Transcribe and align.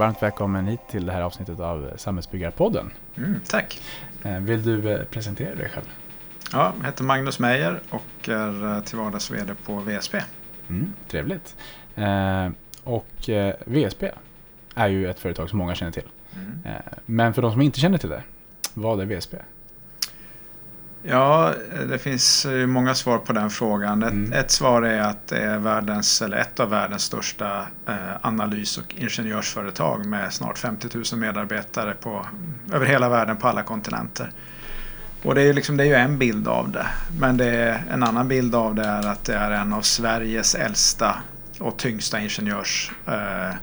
varmt 0.00 0.22
välkommen 0.22 0.66
hit 0.66 0.80
till 0.90 1.06
det 1.06 1.12
här 1.12 1.22
avsnittet 1.22 1.60
av 1.60 1.92
Samhällsbyggarpodden. 1.96 2.90
Mm, 3.16 3.40
tack. 3.48 3.80
Eh, 4.22 4.38
vill 4.38 4.62
du 4.62 4.92
eh, 4.92 5.04
presentera 5.04 5.54
dig 5.54 5.68
själv? 5.68 5.84
Ja, 6.52 6.72
jag 6.78 6.86
heter 6.86 7.04
Magnus 7.04 7.38
Meijer 7.38 7.80
och 7.90 8.28
är 8.28 8.76
eh, 8.76 8.82
till 8.82 8.98
vardags 8.98 9.30
VD 9.30 9.54
på 9.64 9.76
VSP. 9.76 10.14
Mm, 10.68 10.92
trevligt. 11.08 11.56
och 12.84 13.28
VSP 13.64 14.10
är 14.74 14.88
ju 14.88 15.10
ett 15.10 15.18
företag 15.18 15.50
som 15.50 15.58
många 15.58 15.74
känner 15.74 15.92
till. 15.92 16.08
Mm. 16.34 16.82
men 17.06 17.34
för 17.34 17.42
de 17.42 17.52
som 17.52 17.62
inte 17.62 17.80
känner 17.80 17.98
till 17.98 18.10
det, 18.10 18.22
vad 18.74 19.00
är 19.00 19.06
VSP? 19.06 19.34
Ja, 21.02 21.54
det 21.88 21.98
finns 21.98 22.46
många 22.66 22.94
svar 22.94 23.18
på 23.18 23.32
den 23.32 23.50
frågan. 23.50 24.02
Ett, 24.02 24.12
mm. 24.12 24.32
ett, 24.32 24.50
svar 24.50 24.82
är 24.82 25.00
att 25.00 25.26
det 25.26 25.38
är 25.38 25.58
världens, 25.58 26.22
eller 26.22 26.36
ett 26.36 26.60
av 26.60 26.70
världens 26.70 27.02
största 27.02 27.66
eh, 27.88 27.94
analys 28.20 28.78
och 28.78 28.94
ingenjörsföretag 28.98 30.06
med 30.06 30.32
snart 30.32 30.58
50 30.58 30.88
000 30.94 31.04
medarbetare 31.20 31.94
på, 31.94 32.26
över 32.72 32.86
hela 32.86 33.08
världen 33.08 33.36
på 33.36 33.48
alla 33.48 33.62
kontinenter. 33.62 34.32
Och 35.22 35.34
det 35.34 35.42
är, 35.42 35.52
liksom, 35.52 35.76
det 35.76 35.84
är 35.84 35.86
ju 35.86 35.94
en 35.94 36.18
bild 36.18 36.48
av 36.48 36.70
det. 36.70 36.86
Men 37.20 37.36
det 37.36 37.46
är, 37.46 37.84
en 37.90 38.02
annan 38.02 38.28
bild 38.28 38.54
av 38.54 38.74
det 38.74 38.84
är 38.84 39.06
att 39.06 39.24
det 39.24 39.34
är 39.34 39.50
en 39.50 39.72
av 39.72 39.82
Sveriges 39.82 40.54
äldsta 40.54 41.16
och 41.58 41.76
tyngsta 41.76 42.20
ingenjörs 42.20 42.92
eh, 43.06 43.54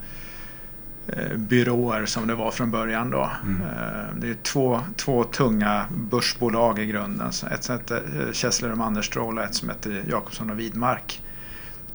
byråer 1.36 2.06
som 2.06 2.28
det 2.28 2.36
var 2.36 2.52
från 2.52 2.72
början. 2.72 3.10
Då. 3.10 3.32
Mm. 3.44 3.62
Eh, 3.62 4.16
det 4.16 4.30
är 4.30 4.34
två, 4.34 4.82
två 4.96 5.24
tunga 5.24 5.86
börsbolag 5.90 6.80
i 6.80 6.86
grunden. 6.86 7.28
Ett 7.28 7.64
som 7.64 7.78
heter 7.78 8.04
eh, 8.20 8.32
Kessler 8.32 8.72
och 8.72 8.78
Manderstroll 8.78 9.38
och 9.38 9.44
ett 9.44 9.56
som 9.56 9.70
heter 9.70 10.04
Jakobsson 10.10 10.50
och 10.50 10.60
Widmark. 10.60 11.22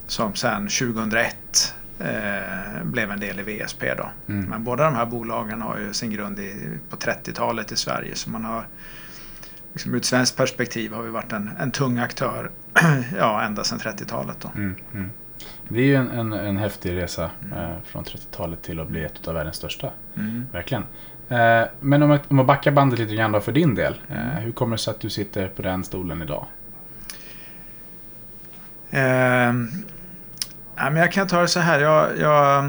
Som 0.07 0.35
sen 0.35 0.69
2001 0.69 1.75
eh, 1.99 2.85
blev 2.85 3.11
en 3.11 3.21
del 3.21 3.41
i 3.41 3.43
VSP. 3.43 3.95
Då. 3.95 4.11
Mm. 4.29 4.45
Men 4.45 4.65
båda 4.65 4.85
de 4.85 4.95
här 4.95 5.07
bolagen 5.07 5.63
har 5.63 5.79
ju 5.79 5.93
sin 5.93 6.11
grund 6.11 6.39
i, 6.39 6.69
på 6.91 6.97
30-talet 6.97 7.73
i 7.73 7.77
Sverige. 7.77 8.15
Så 8.15 8.31
man 8.31 8.45
har, 8.45 8.67
liksom 9.73 9.95
ur 9.95 9.99
ett 9.99 10.05
svenskt 10.05 10.37
perspektiv 10.37 10.93
har 10.93 11.03
vi 11.03 11.11
varit 11.11 11.33
en, 11.33 11.51
en 11.59 11.71
tung 11.71 11.99
aktör 11.99 12.51
ja, 13.19 13.43
ända 13.43 13.65
sedan 13.65 13.79
30-talet. 13.79 14.37
Då. 14.41 14.51
Mm. 14.55 14.75
Det 15.73 15.81
är 15.81 15.85
ju 15.85 15.95
en, 15.95 16.11
en, 16.11 16.33
en 16.33 16.57
häftig 16.57 16.97
resa 16.97 17.31
mm. 17.45 17.59
eh, 17.59 17.77
från 17.85 18.05
30-talet 18.05 18.63
till 18.63 18.81
att 18.81 18.89
bli 18.89 19.05
ett 19.05 19.29
av 19.29 19.35
världens 19.35 19.57
största. 19.57 19.91
Mm. 20.17 20.47
Verkligen. 20.53 20.83
Eh, 21.29 21.63
men 21.81 22.03
om, 22.03 22.11
jag, 22.11 22.21
om 22.29 22.37
man 22.37 22.47
backar 22.47 22.71
bandet 22.71 22.99
lite 22.99 23.15
grann 23.15 23.33
då 23.33 23.41
för 23.41 23.53
din 23.53 23.75
del. 23.75 24.01
Eh, 24.09 24.31
mm. 24.31 24.45
hur 24.45 24.53
kommer 24.53 24.77
det 24.77 24.83
sig 24.83 24.91
att 24.91 25.01
du 25.01 25.11
sitter 25.11 25.49
på 25.49 25.63
den 25.63 25.85
stolen 25.85 26.23
idag? 26.23 26.47
Eh, 28.91 29.03
ja, 30.77 30.91
men 30.91 30.97
jag 30.97 31.13
kan 31.13 31.29
ta 31.29 31.41
det 31.41 31.49
så 31.49 31.61
här. 31.61 31.81
Jag, 31.81 32.19
jag, 32.19 32.65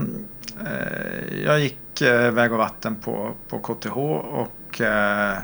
eh, 0.65 1.43
jag 1.45 1.59
gick 1.59 2.01
eh, 2.01 2.31
väg 2.31 2.51
och 2.51 2.57
vatten 2.57 2.95
på, 2.95 3.31
på 3.49 3.59
KTH 3.59 3.97
och 3.97 4.81
eh, 4.81 5.37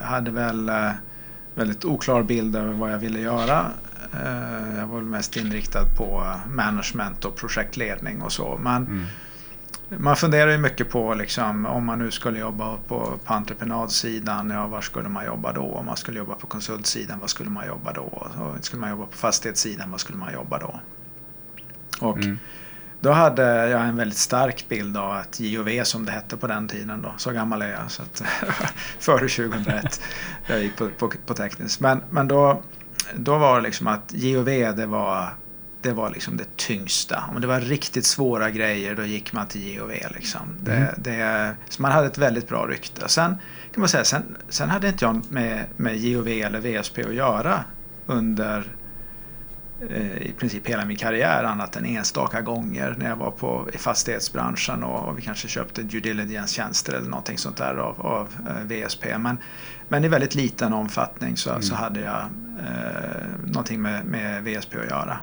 hade 0.00 0.30
väl 0.30 0.70
väldigt 1.54 1.84
oklar 1.84 2.22
bild 2.22 2.56
över 2.56 2.72
vad 2.72 2.92
jag 2.92 2.98
ville 2.98 3.20
göra. 3.20 3.66
Eh, 4.12 4.78
jag 4.78 4.86
var 4.86 4.96
väl 4.96 5.04
mest 5.04 5.36
inriktad 5.36 5.84
på 5.96 6.34
management 6.54 7.24
och 7.24 7.36
projektledning 7.36 8.22
och 8.22 8.32
så. 8.32 8.58
Men 8.62 8.86
mm. 8.86 9.04
Man 9.98 10.16
funderar 10.16 10.50
ju 10.50 10.58
mycket 10.58 10.90
på 10.90 11.14
liksom, 11.14 11.66
om 11.66 11.84
man 11.84 11.98
nu 11.98 12.10
skulle 12.10 12.38
jobba 12.38 12.76
på, 12.88 13.18
på 13.24 13.34
entreprenadsidan, 13.34 14.50
ja 14.50 14.66
var 14.66 14.80
skulle 14.80 15.08
man 15.08 15.26
jobba 15.26 15.52
då? 15.52 15.62
Om 15.62 15.86
man 15.86 15.96
skulle 15.96 16.18
jobba 16.18 16.34
på 16.34 16.46
konsultsidan, 16.46 17.18
vad 17.20 17.30
skulle 17.30 17.50
man 17.50 17.66
jobba 17.66 17.92
då? 17.92 18.02
Och 18.02 18.64
skulle 18.64 18.80
man 18.80 18.90
jobba 18.90 19.06
på 19.06 19.16
fastighetssidan, 19.16 19.90
vad 19.90 20.00
skulle 20.00 20.18
man 20.18 20.32
jobba 20.32 20.58
då? 20.58 20.80
Och 22.00 22.18
mm. 22.18 22.38
Då 23.00 23.12
hade 23.12 23.42
jag 23.68 23.82
en 23.82 23.96
väldigt 23.96 24.18
stark 24.18 24.68
bild 24.68 24.96
av 24.96 25.10
att 25.10 25.40
JOV 25.40 25.84
som 25.84 26.04
det 26.04 26.12
hette 26.12 26.36
på 26.36 26.46
den 26.46 26.68
tiden 26.68 27.02
då, 27.02 27.14
så 27.16 27.30
gammal 27.30 27.62
är 27.62 27.68
jag, 27.68 27.90
så 27.90 28.02
att, 28.02 28.22
före 28.98 29.28
2001, 29.28 30.00
jag 30.46 30.62
gick 30.62 30.76
på, 30.76 30.88
på, 30.98 31.12
på 31.26 31.34
tekniskt. 31.34 31.80
Men, 31.80 32.02
men 32.10 32.28
då 32.28 32.62
då 33.16 33.38
var 33.38 33.56
det 33.56 33.62
liksom 33.62 33.86
att 33.86 34.12
GOV 34.12 34.44
det 34.76 34.86
var, 34.86 35.34
det 35.82 35.92
var 35.92 36.10
liksom 36.10 36.36
det 36.36 36.56
tyngsta. 36.56 37.24
Om 37.34 37.40
det 37.40 37.46
var 37.46 37.60
riktigt 37.60 38.06
svåra 38.06 38.50
grejer 38.50 38.94
då 38.94 39.04
gick 39.04 39.32
man 39.32 39.46
till 39.46 39.78
GOV. 39.78 39.92
Liksom. 40.14 40.40
Det, 40.60 40.72
mm. 40.72 40.94
det, 40.96 41.54
så 41.68 41.82
man 41.82 41.92
hade 41.92 42.06
ett 42.06 42.18
väldigt 42.18 42.48
bra 42.48 42.66
rykte. 42.66 43.08
Sen 43.08 43.36
kan 43.72 43.80
man 43.80 43.88
säga, 43.88 44.04
sen, 44.04 44.36
sen 44.48 44.68
hade 44.68 44.88
inte 44.88 45.04
jag 45.04 45.22
med, 45.30 45.64
med 45.76 46.02
GOV 46.02 46.28
eller 46.28 46.60
VSP 46.60 46.98
att 46.98 47.14
göra 47.14 47.64
under 48.06 48.76
eh, 49.90 50.22
i 50.22 50.34
princip 50.38 50.66
hela 50.66 50.84
min 50.84 50.96
karriär 50.96 51.44
annat 51.44 51.76
än 51.76 51.86
enstaka 51.86 52.40
gånger 52.40 52.94
när 52.98 53.08
jag 53.08 53.16
var 53.16 53.30
på, 53.30 53.68
i 53.72 53.78
fastighetsbranschen 53.78 54.84
och, 54.84 55.08
och 55.08 55.18
vi 55.18 55.22
kanske 55.22 55.48
köpte 55.48 55.82
due 55.82 56.00
diligence-tjänster 56.00 56.92
eller 56.92 57.08
någonting 57.08 57.38
sånt 57.38 57.56
där 57.56 57.74
av, 57.74 58.00
av 58.00 58.28
eh, 58.48 58.86
VSP. 58.86 59.18
Men, 59.18 59.38
men 59.90 60.04
i 60.04 60.08
väldigt 60.08 60.34
liten 60.34 60.72
omfattning 60.72 61.36
så, 61.36 61.50
mm. 61.50 61.62
så 61.62 61.74
hade 61.74 62.00
jag 62.00 62.20
eh, 62.60 63.46
någonting 63.46 63.82
med, 63.82 64.04
med 64.04 64.44
VSP 64.44 64.76
att 64.76 64.90
göra. 64.90 65.18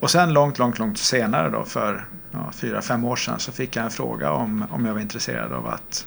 Och 0.00 0.10
sen 0.10 0.32
långt, 0.32 0.58
långt, 0.58 0.78
långt 0.78 0.98
senare 0.98 1.50
då 1.50 1.64
för 1.64 2.04
ja, 2.30 2.52
fyra, 2.52 2.82
fem 2.82 3.04
år 3.04 3.16
sedan 3.16 3.38
så 3.38 3.52
fick 3.52 3.76
jag 3.76 3.84
en 3.84 3.90
fråga 3.90 4.32
om, 4.32 4.64
om 4.70 4.86
jag 4.86 4.92
var 4.92 5.00
intresserad 5.00 5.52
av 5.52 5.66
att 5.66 6.06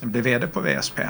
bli 0.00 0.20
VD 0.20 0.46
på 0.46 0.60
VSP. 0.60 1.00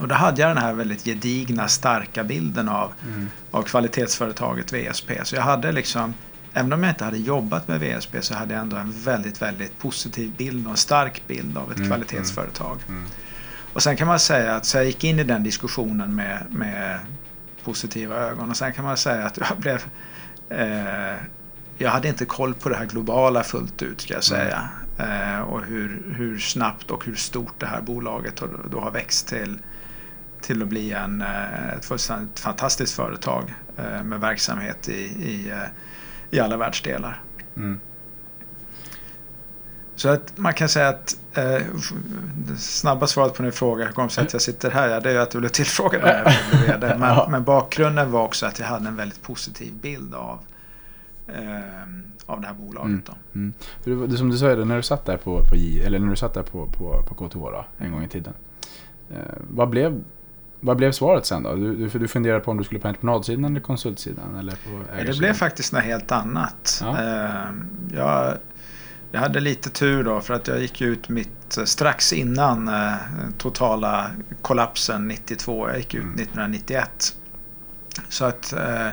Och 0.00 0.08
då 0.08 0.14
hade 0.14 0.40
jag 0.40 0.50
den 0.50 0.62
här 0.62 0.72
väldigt 0.72 1.04
gedigna, 1.04 1.68
starka 1.68 2.24
bilden 2.24 2.68
av, 2.68 2.92
mm. 3.06 3.28
av 3.50 3.62
kvalitetsföretaget 3.62 4.72
VSP. 4.72 5.10
Så 5.24 5.36
jag 5.36 5.42
hade 5.42 5.72
liksom, 5.72 6.14
även 6.52 6.72
om 6.72 6.82
jag 6.82 6.90
inte 6.90 7.04
hade 7.04 7.18
jobbat 7.18 7.68
med 7.68 7.80
VSP 7.80 8.22
så 8.22 8.34
hade 8.34 8.54
jag 8.54 8.60
ändå 8.60 8.76
en 8.76 8.92
väldigt, 8.92 9.42
väldigt 9.42 9.78
positiv 9.78 10.32
bild 10.36 10.66
och 10.66 10.70
en 10.70 10.76
stark 10.76 11.22
bild 11.26 11.58
av 11.58 11.70
ett 11.70 11.76
mm. 11.76 11.88
kvalitetsföretag. 11.88 12.78
Mm. 12.88 13.04
Och 13.72 13.82
sen 13.82 13.96
kan 13.96 14.06
man 14.06 14.18
säga 14.18 14.54
att 14.54 14.66
så 14.66 14.76
jag 14.76 14.84
gick 14.84 15.04
in 15.04 15.18
i 15.18 15.24
den 15.24 15.42
diskussionen 15.42 16.14
med, 16.14 16.46
med 16.50 16.98
positiva 17.64 18.16
ögon. 18.16 18.50
Och 18.50 18.56
sen 18.56 18.72
kan 18.72 18.84
man 18.84 18.96
säga 18.96 19.26
att 19.26 19.36
jag 19.36 19.58
blev... 19.58 19.84
Eh, 20.48 21.16
jag 21.78 21.90
hade 21.90 22.08
inte 22.08 22.24
koll 22.24 22.54
på 22.54 22.68
det 22.68 22.76
här 22.76 22.86
globala 22.86 23.42
fullt 23.42 23.82
ut 23.82 24.00
ska 24.00 24.14
jag 24.14 24.24
säga. 24.24 24.68
Eh, 24.98 25.40
och 25.40 25.64
hur, 25.64 26.14
hur 26.16 26.38
snabbt 26.38 26.90
och 26.90 27.04
hur 27.04 27.14
stort 27.14 27.54
det 27.58 27.66
här 27.66 27.80
bolaget 27.80 28.42
då 28.70 28.80
har 28.80 28.90
växt 28.90 29.28
till, 29.28 29.58
till 30.40 30.62
att 30.62 30.68
bli 30.68 30.92
en, 30.92 31.22
eh, 31.22 31.68
ett 31.68 31.84
fullständigt 31.84 32.40
fantastiskt 32.40 32.94
företag 32.94 33.54
eh, 33.76 34.02
med 34.02 34.20
verksamhet 34.20 34.88
i, 34.88 35.02
i, 35.02 35.50
eh, 35.50 35.68
i 36.30 36.40
alla 36.40 36.56
världsdelar. 36.56 37.22
Mm. 37.56 37.80
Så 40.00 40.08
att 40.08 40.38
man 40.38 40.54
kan 40.54 40.68
säga 40.68 40.88
att 40.88 41.16
eh, 41.34 41.62
det 42.36 42.56
snabba 42.56 43.06
svaret 43.06 43.34
på 43.34 43.42
din 43.42 43.52
fråga, 43.52 43.84
hur 43.84 43.92
kommer 43.92 44.08
det 44.08 44.14
sig 44.14 44.24
att 44.24 44.32
jag 44.32 44.42
sitter 44.42 44.70
här? 44.70 44.88
Ja, 44.88 45.00
det 45.00 45.10
är 45.10 45.18
att 45.18 45.30
du 45.30 45.38
blev 45.38 45.48
tillfrågad 45.48 46.02
när 46.02 46.14
jag 46.14 46.24
blev 46.24 46.80
vd. 46.80 46.94
Men, 46.98 47.30
men, 47.30 47.44
bakgrunden 47.44 48.10
var 48.10 48.24
också 48.24 48.46
att 48.46 48.58
jag 48.58 48.66
hade 48.66 48.88
en 48.88 48.96
väldigt 48.96 49.22
positiv 49.22 49.72
bild 49.72 50.14
av, 50.14 50.38
eh, 51.28 51.60
av 52.26 52.40
det 52.40 52.46
här 52.46 52.54
bolaget. 52.54 53.10
Mm. 53.34 53.52
Mm. 53.84 54.16
Som 54.16 54.30
du 54.30 54.38
sa, 54.38 54.46
när 54.46 54.76
du 54.76 54.82
satt 54.82 55.06
där 55.06 55.16
på, 55.16 55.44
på 55.44 55.56
J, 55.56 55.82
eller 55.82 55.98
när 55.98 56.10
du 56.10 56.16
satt 56.16 56.34
där 56.34 56.42
på, 56.42 56.66
på, 56.66 57.02
på 57.08 57.14
KTH 57.14 57.38
då, 57.38 57.64
en 57.78 57.92
gång 57.92 58.04
i 58.04 58.08
tiden. 58.08 58.32
Eh, 59.10 59.16
vad, 59.50 59.68
blev, 59.68 60.00
vad 60.60 60.76
blev 60.76 60.92
svaret 60.92 61.26
sen 61.26 61.42
då? 61.42 61.54
Du, 61.54 61.76
du, 61.76 61.98
du 61.98 62.08
funderade 62.08 62.40
på 62.40 62.50
om 62.50 62.56
du 62.56 62.64
skulle 62.64 62.80
på 62.80 62.88
entreprenadsidan 62.88 63.44
eller 63.44 63.60
konsultsidan? 63.60 64.38
Eller 64.38 64.52
på 64.52 65.02
det 65.06 65.18
blev 65.18 65.32
faktiskt 65.32 65.72
något 65.72 65.82
helt 65.82 66.12
annat. 66.12 66.82
Ja. 66.84 66.98
Eh, 66.98 67.52
jag 67.92 68.36
jag 69.12 69.20
hade 69.20 69.40
lite 69.40 69.70
tur 69.70 70.04
då 70.04 70.20
för 70.20 70.34
att 70.34 70.48
jag 70.48 70.60
gick 70.60 70.80
ut 70.80 71.08
mitt 71.08 71.56
eh, 71.56 71.64
strax 71.64 72.12
innan 72.12 72.68
eh, 72.68 72.94
totala 73.38 74.10
kollapsen 74.42 75.08
92. 75.08 75.68
Jag 75.68 75.76
gick 75.76 75.94
ut 75.94 76.00
1991. 76.00 77.16
Mm. 77.98 78.10
Så 78.10 78.24
att 78.24 78.52
eh, 78.52 78.88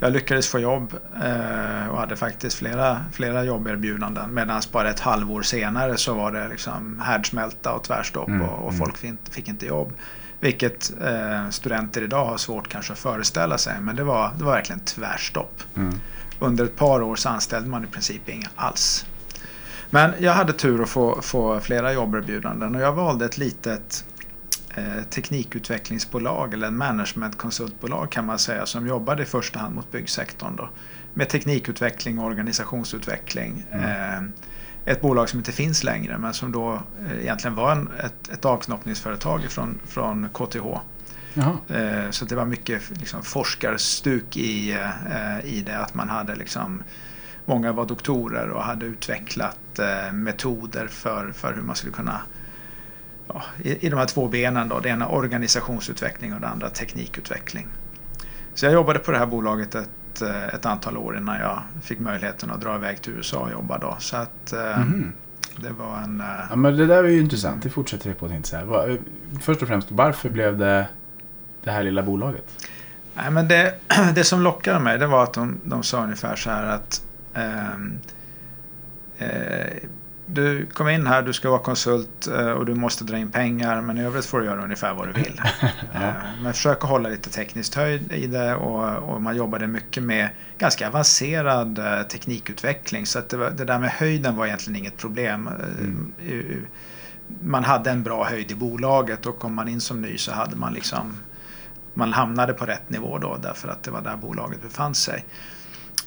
jag 0.00 0.12
lyckades 0.12 0.48
få 0.48 0.58
jobb 0.58 0.94
eh, 1.24 1.88
och 1.88 1.98
hade 1.98 2.16
faktiskt 2.16 2.56
flera, 2.56 3.04
flera 3.12 3.44
jobberbjudanden. 3.44 4.34
Medan 4.34 4.62
bara 4.72 4.90
ett 4.90 5.00
halvår 5.00 5.42
senare 5.42 5.96
så 5.96 6.14
var 6.14 6.32
det 6.32 6.48
liksom 6.48 7.00
härdsmälta 7.00 7.72
och 7.72 7.84
tvärstopp 7.84 8.28
mm. 8.28 8.42
och, 8.42 8.58
och, 8.58 8.72
mm. 8.72 8.78
folk 8.78 8.96
fick, 8.96 9.14
fick, 9.30 9.48
inte 9.48 9.66
jobb. 9.66 9.92
Vilket 10.40 10.92
studenter 11.50 12.02
idag 12.02 12.24
har 12.24 12.36
svårt 12.36 12.68
kanske 12.68 12.92
att 12.92 12.98
föreställa 12.98 13.58
sig. 13.58 13.80
Men 13.80 13.96
det 13.96 14.04
var, 14.04 14.32
det 14.38 14.44
var 14.44 14.52
verkligen 14.52 14.80
tvärstopp. 14.80 15.62
Mm. 15.76 15.94
Under 16.38 16.64
ett 16.64 16.76
par 16.76 17.02
år 17.02 17.16
så 17.16 17.28
anställde 17.28 17.68
man 17.68 17.84
i 17.84 17.86
princip 17.86 18.28
inga 18.28 18.48
alls. 18.56 19.06
Men 19.94 20.12
jag 20.18 20.32
hade 20.32 20.52
tur 20.52 20.82
att 20.82 20.88
få, 20.88 21.22
få 21.22 21.60
flera 21.60 21.92
jobberbjudanden 21.92 22.74
och 22.74 22.80
jag 22.80 22.92
valde 22.92 23.24
ett 23.24 23.38
litet 23.38 24.04
eh, 24.74 25.02
teknikutvecklingsbolag 25.10 26.54
eller 26.54 26.66
en 26.66 26.76
managementkonsultbolag 26.76 28.10
kan 28.10 28.26
man 28.26 28.38
säga 28.38 28.66
som 28.66 28.86
jobbade 28.86 29.22
i 29.22 29.26
första 29.26 29.58
hand 29.58 29.74
mot 29.74 29.92
byggsektorn. 29.92 30.56
Då, 30.56 30.68
med 31.14 31.28
teknikutveckling 31.28 32.18
och 32.18 32.26
organisationsutveckling. 32.26 33.64
Mm. 33.72 33.84
Eh, 33.84 34.92
ett 34.92 35.00
bolag 35.00 35.28
som 35.28 35.38
inte 35.38 35.52
finns 35.52 35.84
längre 35.84 36.18
men 36.18 36.34
som 36.34 36.52
då 36.52 36.82
eh, 37.06 37.20
egentligen 37.20 37.54
var 37.54 37.72
en, 37.72 37.90
ett, 38.04 38.28
ett 38.28 38.44
avknoppningsföretag 38.44 39.42
från, 39.42 39.78
från 39.86 40.28
KTH. 40.28 40.66
Eh, 41.68 42.10
så 42.10 42.24
det 42.24 42.34
var 42.34 42.44
mycket 42.44 42.82
liksom, 42.90 43.22
forskarstuk 43.22 44.36
i, 44.36 44.72
eh, 44.72 45.44
i 45.44 45.62
det. 45.66 45.78
Att 45.78 45.94
man 45.94 46.08
hade 46.08 46.34
liksom, 46.34 46.82
många 47.44 47.72
var 47.72 47.86
doktorer 47.86 48.48
och 48.48 48.62
hade 48.62 48.86
utvecklat 48.86 49.58
hittat 49.72 50.06
eh, 50.06 50.12
metoder 50.12 50.86
för, 50.86 51.32
för 51.32 51.54
hur 51.54 51.62
man 51.62 51.76
skulle 51.76 51.92
kunna 51.92 52.20
ja, 53.28 53.42
i, 53.62 53.86
i 53.86 53.90
de 53.90 53.96
här 53.96 54.06
två 54.06 54.28
benen 54.28 54.68
då. 54.68 54.80
Det 54.80 54.88
ena 54.88 55.08
organisationsutveckling 55.08 56.34
och 56.34 56.40
det 56.40 56.48
andra 56.48 56.70
teknikutveckling. 56.70 57.68
Så 58.54 58.66
jag 58.66 58.72
jobbade 58.72 58.98
på 58.98 59.12
det 59.12 59.18
här 59.18 59.26
bolaget 59.26 59.74
ett, 59.74 60.22
eh, 60.22 60.54
ett 60.54 60.66
antal 60.66 60.96
år 60.96 61.16
innan 61.16 61.40
jag 61.40 61.62
fick 61.82 62.00
möjligheten 62.00 62.50
att 62.50 62.60
dra 62.60 62.76
iväg 62.76 63.02
till 63.02 63.12
USA 63.12 63.38
och 63.38 63.50
jobba 63.50 63.78
då. 63.78 63.96
Så 63.98 64.16
att 64.16 64.52
mm. 64.52 65.12
det 65.56 65.70
var 65.70 65.98
en... 65.98 66.22
Ja, 66.50 66.56
men 66.56 66.76
det 66.76 66.86
där 66.86 67.04
är 67.04 67.08
ju 67.08 67.20
intressant. 67.20 67.62
Det 67.62 67.70
fortsätter 67.70 68.08
vi 68.08 68.14
på 68.14 68.28
tänkte 68.28 68.50
säga. 68.50 68.98
Först 69.40 69.62
och 69.62 69.68
främst, 69.68 69.90
varför 69.90 70.30
blev 70.30 70.58
det 70.58 70.88
det 71.64 71.70
här 71.70 71.82
lilla 71.82 72.02
bolaget? 72.02 72.66
Nej, 73.14 73.30
men 73.30 73.48
det, 73.48 73.74
det 74.14 74.24
som 74.24 74.42
lockade 74.42 74.80
mig 74.80 74.98
det 74.98 75.06
var 75.06 75.22
att 75.22 75.32
de, 75.32 75.60
de 75.64 75.82
sa 75.82 76.04
ungefär 76.04 76.36
så 76.36 76.50
här 76.50 76.66
att 76.66 77.02
eh, 77.34 77.78
du 80.26 80.66
kom 80.66 80.88
in 80.88 81.06
här, 81.06 81.22
du 81.22 81.32
ska 81.32 81.50
vara 81.50 81.60
konsult 81.60 82.26
eh, 82.26 82.50
och 82.50 82.66
du 82.66 82.74
måste 82.74 83.04
dra 83.04 83.18
in 83.18 83.30
pengar 83.30 83.80
men 83.80 83.98
i 83.98 84.04
övrigt 84.04 84.24
får 84.24 84.40
du 84.40 84.46
göra 84.46 84.64
ungefär 84.64 84.94
vad 84.94 85.08
du 85.08 85.12
vill. 85.12 85.40
ja. 85.60 85.68
Eh, 86.02 86.42
men 86.42 86.52
försök 86.52 86.84
att 86.84 86.90
hålla 86.90 87.08
lite 87.08 87.30
tekniskt 87.30 87.74
höjd 87.74 88.12
i 88.12 88.26
det 88.26 88.54
och, 88.54 89.12
och, 89.14 89.22
man 89.22 89.36
jobbade 89.36 89.66
mycket 89.66 90.02
med 90.02 90.28
ganska 90.58 90.88
avancerad 90.88 91.78
eh, 91.78 92.02
teknikutveckling 92.02 93.06
så 93.06 93.18
att 93.18 93.28
det, 93.28 93.36
var, 93.36 93.50
det, 93.50 93.64
där 93.64 93.78
med 93.78 93.90
höjden 93.90 94.36
var 94.36 94.46
egentligen 94.46 94.76
inget 94.76 94.96
problem. 94.96 95.48
Mm. 95.80 96.12
Man 97.42 97.64
hade 97.64 97.90
en 97.90 98.02
bra 98.02 98.24
höjd 98.24 98.50
i 98.50 98.54
bolaget 98.54 99.26
och 99.26 99.38
kom 99.38 99.54
man 99.54 99.68
in 99.68 99.80
som 99.80 100.02
ny 100.02 100.18
så 100.18 100.32
hade 100.32 100.56
man 100.56 100.74
liksom 100.74 101.16
man 101.94 102.12
hamnade 102.12 102.52
på 102.52 102.66
rätt 102.66 102.90
nivå 102.90 103.18
då 103.18 103.38
därför 103.42 103.68
att 103.68 103.82
det 103.82 103.90
var 103.90 104.00
där 104.00 104.16
bolaget 104.16 104.62
befann 104.62 104.94
sig. 104.94 105.24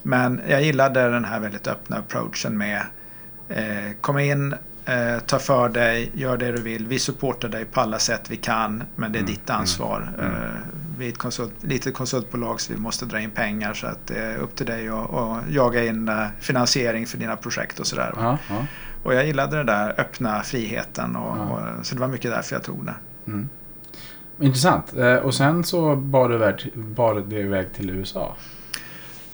Men 0.05 0.41
jag 0.47 0.63
gillade 0.63 1.09
den 1.09 1.25
här 1.25 1.39
väldigt 1.39 1.67
öppna 1.67 1.97
approachen 1.97 2.57
med 2.57 2.81
eh, 3.49 3.91
kom 4.01 4.19
in, 4.19 4.55
eh, 4.85 5.19
ta 5.25 5.39
för 5.39 5.69
dig, 5.69 6.11
gör 6.13 6.37
det 6.37 6.51
du 6.51 6.61
vill. 6.61 6.87
Vi 6.87 6.99
supportar 6.99 7.49
dig 7.49 7.65
på 7.65 7.81
alla 7.81 7.99
sätt 7.99 8.21
vi 8.29 8.37
kan 8.37 8.83
men 8.95 9.11
det 9.11 9.17
är 9.17 9.21
mm. 9.21 9.31
ditt 9.31 9.49
mm, 9.49 9.59
ansvar. 9.61 10.13
Mm. 10.19 10.31
Eh, 10.31 10.49
vi 10.97 11.05
är 11.05 11.09
ett 11.09 11.17
konsult, 11.17 11.53
litet 11.61 11.93
konsultbolag 11.93 12.61
så 12.61 12.73
vi 12.73 12.79
måste 12.79 13.05
dra 13.05 13.19
in 13.19 13.31
pengar 13.31 13.73
så 13.73 13.87
att 13.87 14.07
det 14.07 14.19
är 14.19 14.37
upp 14.37 14.55
till 14.55 14.65
dig 14.65 14.89
att 14.89 15.49
jaga 15.49 15.85
in 15.85 16.09
uh, 16.09 16.27
finansiering 16.39 17.05
för 17.05 17.17
dina 17.17 17.35
projekt 17.35 17.79
och 17.79 17.87
sådär. 17.87 18.13
Ja, 18.15 18.37
ja. 18.49 18.65
Och 19.03 19.13
jag 19.13 19.25
gillade 19.25 19.57
den 19.57 19.65
där 19.65 19.99
öppna 19.99 20.43
friheten 20.43 21.15
och, 21.15 21.37
ja. 21.37 21.73
och, 21.79 21.85
så 21.85 21.95
det 21.95 22.01
var 22.01 22.07
mycket 22.07 22.31
därför 22.31 22.55
jag 22.55 22.63
tog 22.63 22.85
det. 22.85 22.95
Mm. 23.27 23.49
Intressant. 24.39 24.93
Eh, 24.97 25.15
och 25.15 25.33
sen 25.33 25.63
så 25.63 25.95
bar 25.95 26.29
du 26.29 26.35
iväg, 26.35 26.71
bar 26.75 27.23
du 27.27 27.39
iväg 27.39 27.73
till 27.73 27.89
USA. 27.89 28.35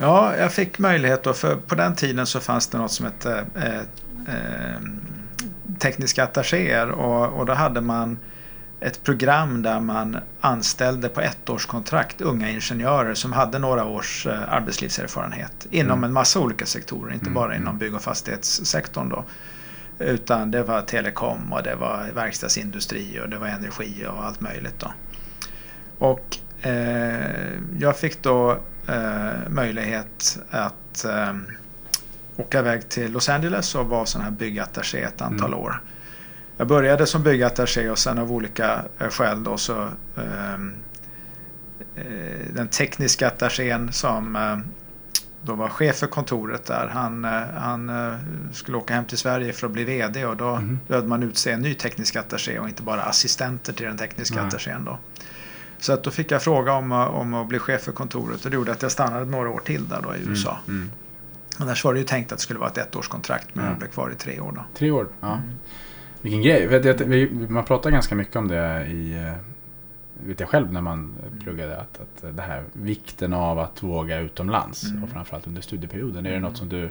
Ja, 0.02 0.36
jag 0.36 0.52
fick 0.52 0.78
möjlighet 0.78 1.22
då, 1.22 1.32
för 1.32 1.56
på 1.56 1.74
den 1.74 1.94
tiden 1.94 2.26
så 2.26 2.40
fanns 2.40 2.66
det 2.66 2.78
något 2.78 2.92
som 2.92 3.06
hette 3.06 3.44
eh, 3.56 3.78
eh, 4.34 4.80
tekniska 5.78 6.24
attachéer 6.24 6.90
och, 6.90 7.38
och 7.38 7.46
då 7.46 7.52
hade 7.52 7.80
man 7.80 8.18
ett 8.80 9.04
program 9.04 9.62
där 9.62 9.80
man 9.80 10.18
anställde 10.40 11.08
på 11.08 11.20
ettårskontrakt 11.20 12.20
unga 12.20 12.50
ingenjörer 12.50 13.14
som 13.14 13.32
hade 13.32 13.58
några 13.58 13.84
års 13.84 14.26
eh, 14.26 14.52
arbetslivserfarenhet 14.52 15.66
inom 15.70 15.98
mm. 15.98 16.04
en 16.04 16.12
massa 16.12 16.40
olika 16.40 16.66
sektorer, 16.66 17.12
inte 17.12 17.26
mm. 17.26 17.34
bara 17.34 17.56
inom 17.56 17.78
bygg 17.78 17.94
och 17.94 18.02
fastighetssektorn. 18.02 19.08
Då. 19.08 19.24
Utan 19.98 20.50
det 20.50 20.62
var 20.62 20.80
telekom 20.80 21.52
och 21.52 21.62
det 21.62 21.74
var 21.74 22.10
verkstadsindustri 22.14 23.20
och 23.24 23.28
det 23.28 23.38
var 23.38 23.46
energi 23.46 24.06
och 24.08 24.24
allt 24.24 24.40
möjligt. 24.40 24.78
Då. 24.78 24.92
Och 25.98 26.38
eh, 26.66 27.52
jag 27.78 27.96
fick 27.96 28.22
då 28.22 28.58
eh, 28.86 29.48
möjlighet 29.48 30.38
att 30.50 31.04
eh, 31.04 31.32
åka 32.36 32.58
iväg 32.58 32.88
till 32.88 33.12
Los 33.12 33.28
Angeles 33.28 33.74
och 33.74 33.86
vara 33.86 34.06
sån 34.06 34.22
här 34.22 34.30
byggattaché 34.30 34.98
ett 34.98 35.22
antal 35.22 35.48
mm. 35.48 35.58
år. 35.58 35.82
Jag 36.56 36.68
började 36.68 37.06
som 37.06 37.22
byggattaché 37.22 37.90
och 37.90 37.98
sen 37.98 38.18
av 38.18 38.32
olika 38.32 38.84
eh, 38.98 39.08
skäl 39.08 39.44
då 39.44 39.56
så 39.56 39.88
ehm, 40.16 40.74
eh, 41.96 42.54
den 42.54 42.68
tekniska 42.68 43.26
attachén 43.26 43.92
som 43.92 44.36
eh, 44.36 44.58
då 45.42 45.54
var 45.54 45.68
chef 45.68 45.96
för 45.96 46.06
kontoret 46.06 46.64
där. 46.64 46.88
Han, 46.88 47.24
eh, 47.24 47.30
han 47.54 47.90
skulle 48.52 48.76
åka 48.76 48.94
hem 48.94 49.04
till 49.04 49.18
Sverige 49.18 49.52
för 49.52 49.66
att 49.66 49.72
bli 49.72 49.84
VD 49.84 50.26
och 50.26 50.36
då 50.36 50.48
mm. 50.48 50.78
behövde 50.88 51.08
man 51.08 51.22
utse 51.22 51.50
en 51.50 51.60
ny 51.60 51.74
teknisk 51.74 52.16
attaché 52.16 52.58
och 52.58 52.68
inte 52.68 52.82
bara 52.82 53.02
assistenter 53.02 53.72
till 53.72 53.86
den 53.86 53.98
tekniska 53.98 54.34
mm. 54.34 54.48
attachén. 54.48 54.84
Då. 54.84 54.98
Så 55.82 55.92
att 55.92 56.04
då 56.04 56.10
fick 56.10 56.30
jag 56.30 56.42
fråga 56.42 56.72
om, 56.72 56.92
eh, 56.92 56.98
om 56.98 57.34
att 57.34 57.48
bli 57.48 57.58
chef 57.58 57.82
för 57.82 57.92
kontoret 57.92 58.44
och 58.44 58.50
det 58.50 58.54
gjorde 58.54 58.72
att 58.72 58.82
jag 58.82 58.92
stannade 58.92 59.24
några 59.24 59.50
år 59.50 59.60
till 59.60 59.88
där 59.88 60.00
då 60.02 60.14
i 60.14 60.18
mm, 60.18 60.30
USA. 60.30 60.58
Mm. 60.68 60.90
Annars 61.56 61.84
var 61.84 61.92
det 61.92 61.98
ju 61.98 62.04
tänkt 62.04 62.32
att 62.32 62.38
det 62.38 62.42
skulle 62.42 62.58
vara 62.58 62.70
ett 62.70 62.78
ettårskontrakt 62.78 63.54
men 63.54 63.64
jag 63.64 63.78
blev 63.78 63.88
kvar 63.88 64.10
i 64.10 64.14
tre 64.14 64.40
år. 64.40 64.52
Då. 64.52 64.64
Tre 64.74 64.90
år, 64.90 65.08
ja. 65.20 65.34
Mm. 65.34 65.58
Vilken 66.20 66.42
grej. 66.42 67.30
Man 67.48 67.64
pratar 67.64 67.90
ganska 67.90 68.14
mycket 68.14 68.36
om 68.36 68.48
det 68.48 68.86
i 68.86 69.32
vet 70.26 70.40
jag 70.40 70.48
själv 70.48 70.72
när 70.72 70.80
man 70.80 71.14
pluggade 71.42 71.76
att, 71.76 72.00
att 72.00 72.36
det 72.36 72.42
här 72.42 72.64
vikten 72.72 73.32
av 73.32 73.58
att 73.58 73.82
våga 73.82 74.18
utomlands 74.18 74.90
mm. 74.90 75.04
och 75.04 75.10
framförallt 75.10 75.46
under 75.46 75.62
studieperioden. 75.62 76.26
Är 76.26 76.30
det 76.30 76.40
något 76.40 76.56
som 76.56 76.68
du 76.68 76.90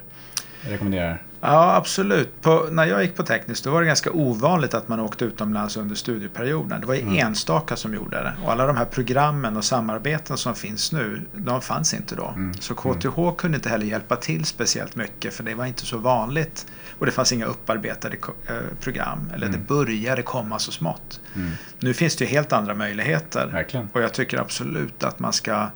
rekommenderar? 0.61 1.23
Ja, 1.41 1.75
absolut. 1.75 2.41
På, 2.41 2.67
när 2.71 2.85
jag 2.85 3.03
gick 3.03 3.15
på 3.15 3.23
tekniskt 3.23 3.63
då 3.63 3.71
var 3.71 3.81
det 3.81 3.87
ganska 3.87 4.11
ovanligt 4.11 4.73
att 4.73 4.87
man 4.87 4.99
åkte 4.99 5.25
utomlands 5.25 5.77
under 5.77 5.95
studieperioden. 5.95 6.81
Det 6.81 6.87
var 6.87 6.93
ju 6.93 7.01
mm. 7.01 7.27
enstaka 7.27 7.75
som 7.75 7.93
gjorde 7.93 8.17
det. 8.17 8.33
Och 8.43 8.51
alla 8.51 8.65
de 8.67 8.77
här 8.77 8.85
programmen 8.85 9.57
och 9.57 9.65
samarbeten 9.65 10.37
som 10.37 10.55
finns 10.55 10.91
nu, 10.91 11.21
de 11.33 11.61
fanns 11.61 11.93
inte 11.93 12.15
då. 12.15 12.27
Mm. 12.27 12.53
Så 12.53 12.75
KTH 12.75 13.19
mm. 13.19 13.35
kunde 13.35 13.55
inte 13.57 13.69
heller 13.69 13.85
hjälpa 13.85 14.15
till 14.15 14.45
speciellt 14.45 14.95
mycket 14.95 15.33
för 15.33 15.43
det 15.43 15.55
var 15.55 15.65
inte 15.65 15.85
så 15.85 15.97
vanligt. 15.97 16.65
Och 16.99 17.05
det 17.05 17.11
fanns 17.11 17.33
inga 17.33 17.45
upparbetade 17.45 18.15
eh, 18.47 18.55
program. 18.79 19.31
Eller 19.33 19.47
det 19.47 19.55
mm. 19.55 19.67
började 19.67 20.21
komma 20.21 20.59
så 20.59 20.71
smått. 20.71 21.19
Mm. 21.35 21.51
Nu 21.79 21.93
finns 21.93 22.15
det 22.15 22.25
ju 22.25 22.31
helt 22.31 22.53
andra 22.53 22.75
möjligheter. 22.75 23.47
Verkligen. 23.47 23.89
Och 23.93 24.01
jag 24.01 24.13
tycker 24.13 24.37
absolut 24.37 25.03
att 25.03 25.19
man 25.19 25.33
ska 25.33 25.67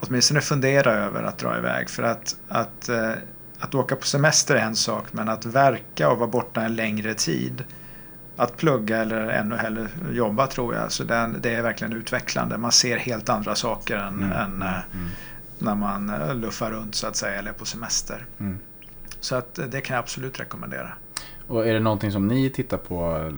åtminstone 0.00 0.40
fundera 0.40 0.92
över 0.92 1.22
att 1.22 1.38
dra 1.38 1.58
iväg. 1.58 1.90
För 1.90 2.02
att, 2.02 2.36
att 2.48 2.88
eh, 2.88 3.10
att 3.62 3.74
åka 3.74 3.96
på 3.96 4.06
semester 4.06 4.54
är 4.56 4.60
en 4.60 4.76
sak 4.76 5.04
men 5.12 5.28
att 5.28 5.46
verka 5.46 6.10
och 6.10 6.18
vara 6.18 6.30
borta 6.30 6.62
en 6.62 6.76
längre 6.76 7.14
tid 7.14 7.64
att 8.36 8.56
plugga 8.56 8.98
eller 8.98 9.28
ännu 9.28 9.56
hellre 9.56 9.88
jobba 10.12 10.46
tror 10.46 10.74
jag. 10.74 10.92
Så 10.92 11.04
det, 11.04 11.30
det 11.40 11.54
är 11.54 11.62
verkligen 11.62 11.92
utvecklande. 11.92 12.58
Man 12.58 12.72
ser 12.72 12.96
helt 12.96 13.28
andra 13.28 13.54
saker 13.54 13.96
än, 13.96 14.14
mm. 14.14 14.32
än 14.32 14.54
mm. 14.54 14.68
mm. 14.92 15.08
när 15.58 15.74
man 15.74 16.10
eh, 16.10 16.34
luffar 16.34 16.70
runt 16.70 16.94
så 16.94 17.06
att 17.06 17.16
säga 17.16 17.38
eller 17.38 17.52
på 17.52 17.64
semester. 17.64 18.26
Mm. 18.40 18.58
Så 19.20 19.36
att 19.36 19.58
det 19.68 19.80
kan 19.80 19.94
jag 19.94 20.02
absolut 20.02 20.40
rekommendera. 20.40 20.92
Och 21.48 21.66
är 21.66 21.74
det 21.74 21.80
någonting 21.80 22.12
som 22.12 22.28
ni 22.28 22.50
tittar 22.50 22.76
på 22.76 23.30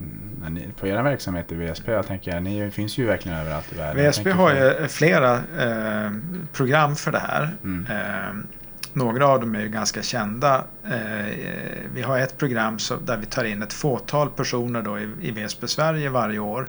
ni, 0.48 0.68
på 0.80 0.86
era 0.86 1.02
verksamhet 1.02 1.52
i 1.52 1.54
VSP? 1.54 1.92
Jag 1.92 2.06
tänker, 2.06 2.40
ni 2.40 2.70
finns 2.70 2.98
ju 2.98 3.06
verkligen 3.06 3.38
överallt 3.38 3.72
i 3.72 3.76
världen. 3.76 4.10
VSP 4.10 4.30
har 4.30 4.54
ju 4.54 4.88
flera 4.88 5.34
eh, 5.36 6.10
program 6.52 6.96
för 6.96 7.12
det 7.12 7.18
här. 7.18 7.56
Mm. 7.64 7.86
Eh, 7.90 8.44
några 8.94 9.26
av 9.26 9.40
dem 9.40 9.54
är 9.54 9.60
ju 9.60 9.68
ganska 9.68 10.02
kända. 10.02 10.64
Eh, 10.84 11.36
vi 11.94 12.02
har 12.02 12.18
ett 12.18 12.38
program 12.38 12.78
där 13.06 13.16
vi 13.16 13.26
tar 13.26 13.44
in 13.44 13.62
ett 13.62 13.72
fåtal 13.72 14.30
personer 14.30 14.82
då 14.82 14.98
i 14.98 15.30
VSP 15.30 15.68
Sverige 15.68 16.10
varje 16.10 16.38
år 16.38 16.68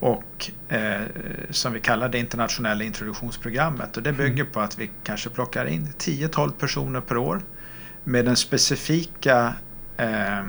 och 0.00 0.50
eh, 0.68 1.00
som 1.50 1.72
vi 1.72 1.80
kallar 1.80 2.08
det 2.08 2.18
internationella 2.18 2.84
introduktionsprogrammet. 2.84 3.96
Och 3.96 4.02
det 4.02 4.10
mm. 4.10 4.22
bygger 4.22 4.44
på 4.44 4.60
att 4.60 4.78
vi 4.78 4.90
kanske 5.04 5.30
plockar 5.30 5.66
in 5.66 5.88
10-12 5.98 6.50
personer 6.50 7.00
per 7.00 7.16
år 7.16 7.42
med 8.04 8.24
den 8.24 8.36
specifika 8.36 9.54
eh, 9.96 10.44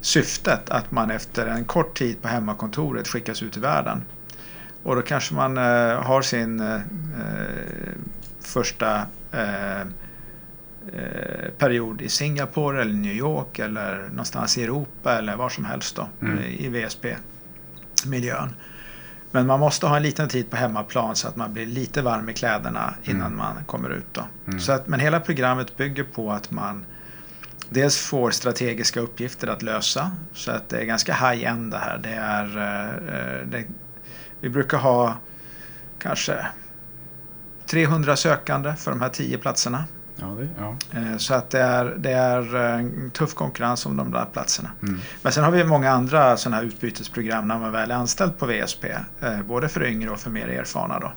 syftet 0.00 0.70
att 0.70 0.90
man 0.90 1.10
efter 1.10 1.46
en 1.46 1.64
kort 1.64 1.98
tid 1.98 2.22
på 2.22 2.28
hemmakontoret 2.28 3.08
skickas 3.08 3.42
ut 3.42 3.56
i 3.56 3.60
världen. 3.60 4.04
Och 4.82 4.96
då 4.96 5.02
kanske 5.02 5.34
man 5.34 5.58
eh, 5.58 6.02
har 6.02 6.22
sin 6.22 6.62
första 8.40 9.06
period 11.58 12.02
i 12.02 12.08
Singapore 12.08 12.80
eller 12.80 12.94
New 12.94 13.14
York 13.14 13.58
eller 13.58 14.08
någonstans 14.08 14.58
i 14.58 14.64
Europa 14.64 15.18
eller 15.18 15.36
var 15.36 15.48
som 15.48 15.64
helst 15.64 15.96
då 15.96 16.08
mm. 16.20 16.38
i 16.38 16.68
VSP-miljön. 16.68 18.54
Men 19.30 19.46
man 19.46 19.60
måste 19.60 19.86
ha 19.86 19.96
en 19.96 20.02
liten 20.02 20.28
tid 20.28 20.50
på 20.50 20.56
hemmaplan 20.56 21.16
så 21.16 21.28
att 21.28 21.36
man 21.36 21.52
blir 21.52 21.66
lite 21.66 22.02
varm 22.02 22.28
i 22.28 22.34
kläderna 22.34 22.94
innan 23.02 23.26
mm. 23.26 23.38
man 23.38 23.64
kommer 23.66 23.90
ut. 23.90 24.06
Då. 24.12 24.24
Mm. 24.46 24.60
Så 24.60 24.72
att, 24.72 24.86
men 24.86 25.00
hela 25.00 25.20
programmet 25.20 25.76
bygger 25.76 26.04
på 26.04 26.32
att 26.32 26.50
man 26.50 26.84
dels 27.70 27.98
får 27.98 28.30
strategiska 28.30 29.00
uppgifter 29.00 29.48
att 29.48 29.62
lösa. 29.62 30.10
Så 30.32 30.50
att 30.50 30.68
det 30.68 30.78
är 30.78 30.84
ganska 30.84 31.14
high-end 31.14 31.70
det 31.70 31.78
här. 31.78 31.98
Det 31.98 32.14
är, 32.14 32.44
eh, 32.56 33.46
det, 33.46 33.64
vi 34.40 34.48
brukar 34.48 34.78
ha 34.78 35.16
kanske 35.98 36.46
300 37.66 38.16
sökande 38.16 38.74
för 38.76 38.90
de 38.90 39.00
här 39.00 39.08
10 39.08 39.38
platserna. 39.38 39.84
Ja, 40.20 40.26
det, 40.26 40.48
ja. 40.58 40.76
Eh, 41.00 41.16
så 41.16 41.34
att 41.34 41.50
det 41.50 41.60
är, 41.60 41.84
det 41.84 42.12
är 42.12 42.56
en 42.56 43.04
eh, 43.04 43.10
tuff 43.10 43.34
konkurrens 43.34 43.86
om 43.86 43.96
de 43.96 44.10
där 44.10 44.24
platserna. 44.32 44.70
Mm. 44.82 45.00
Men 45.22 45.32
sen 45.32 45.44
har 45.44 45.50
vi 45.50 45.64
många 45.64 45.90
andra 45.90 46.36
sådana 46.36 46.56
här 46.56 46.64
utbytesprogram 46.64 47.48
när 47.48 47.58
man 47.58 47.72
väl 47.72 47.90
är 47.90 47.94
anställd 47.94 48.38
på 48.38 48.46
VSP. 48.46 48.84
Eh, 49.20 49.42
både 49.42 49.68
för 49.68 49.84
yngre 49.86 50.10
och 50.10 50.20
för 50.20 50.30
mer 50.30 50.48
erfarna. 50.48 50.98
Då. 50.98 51.12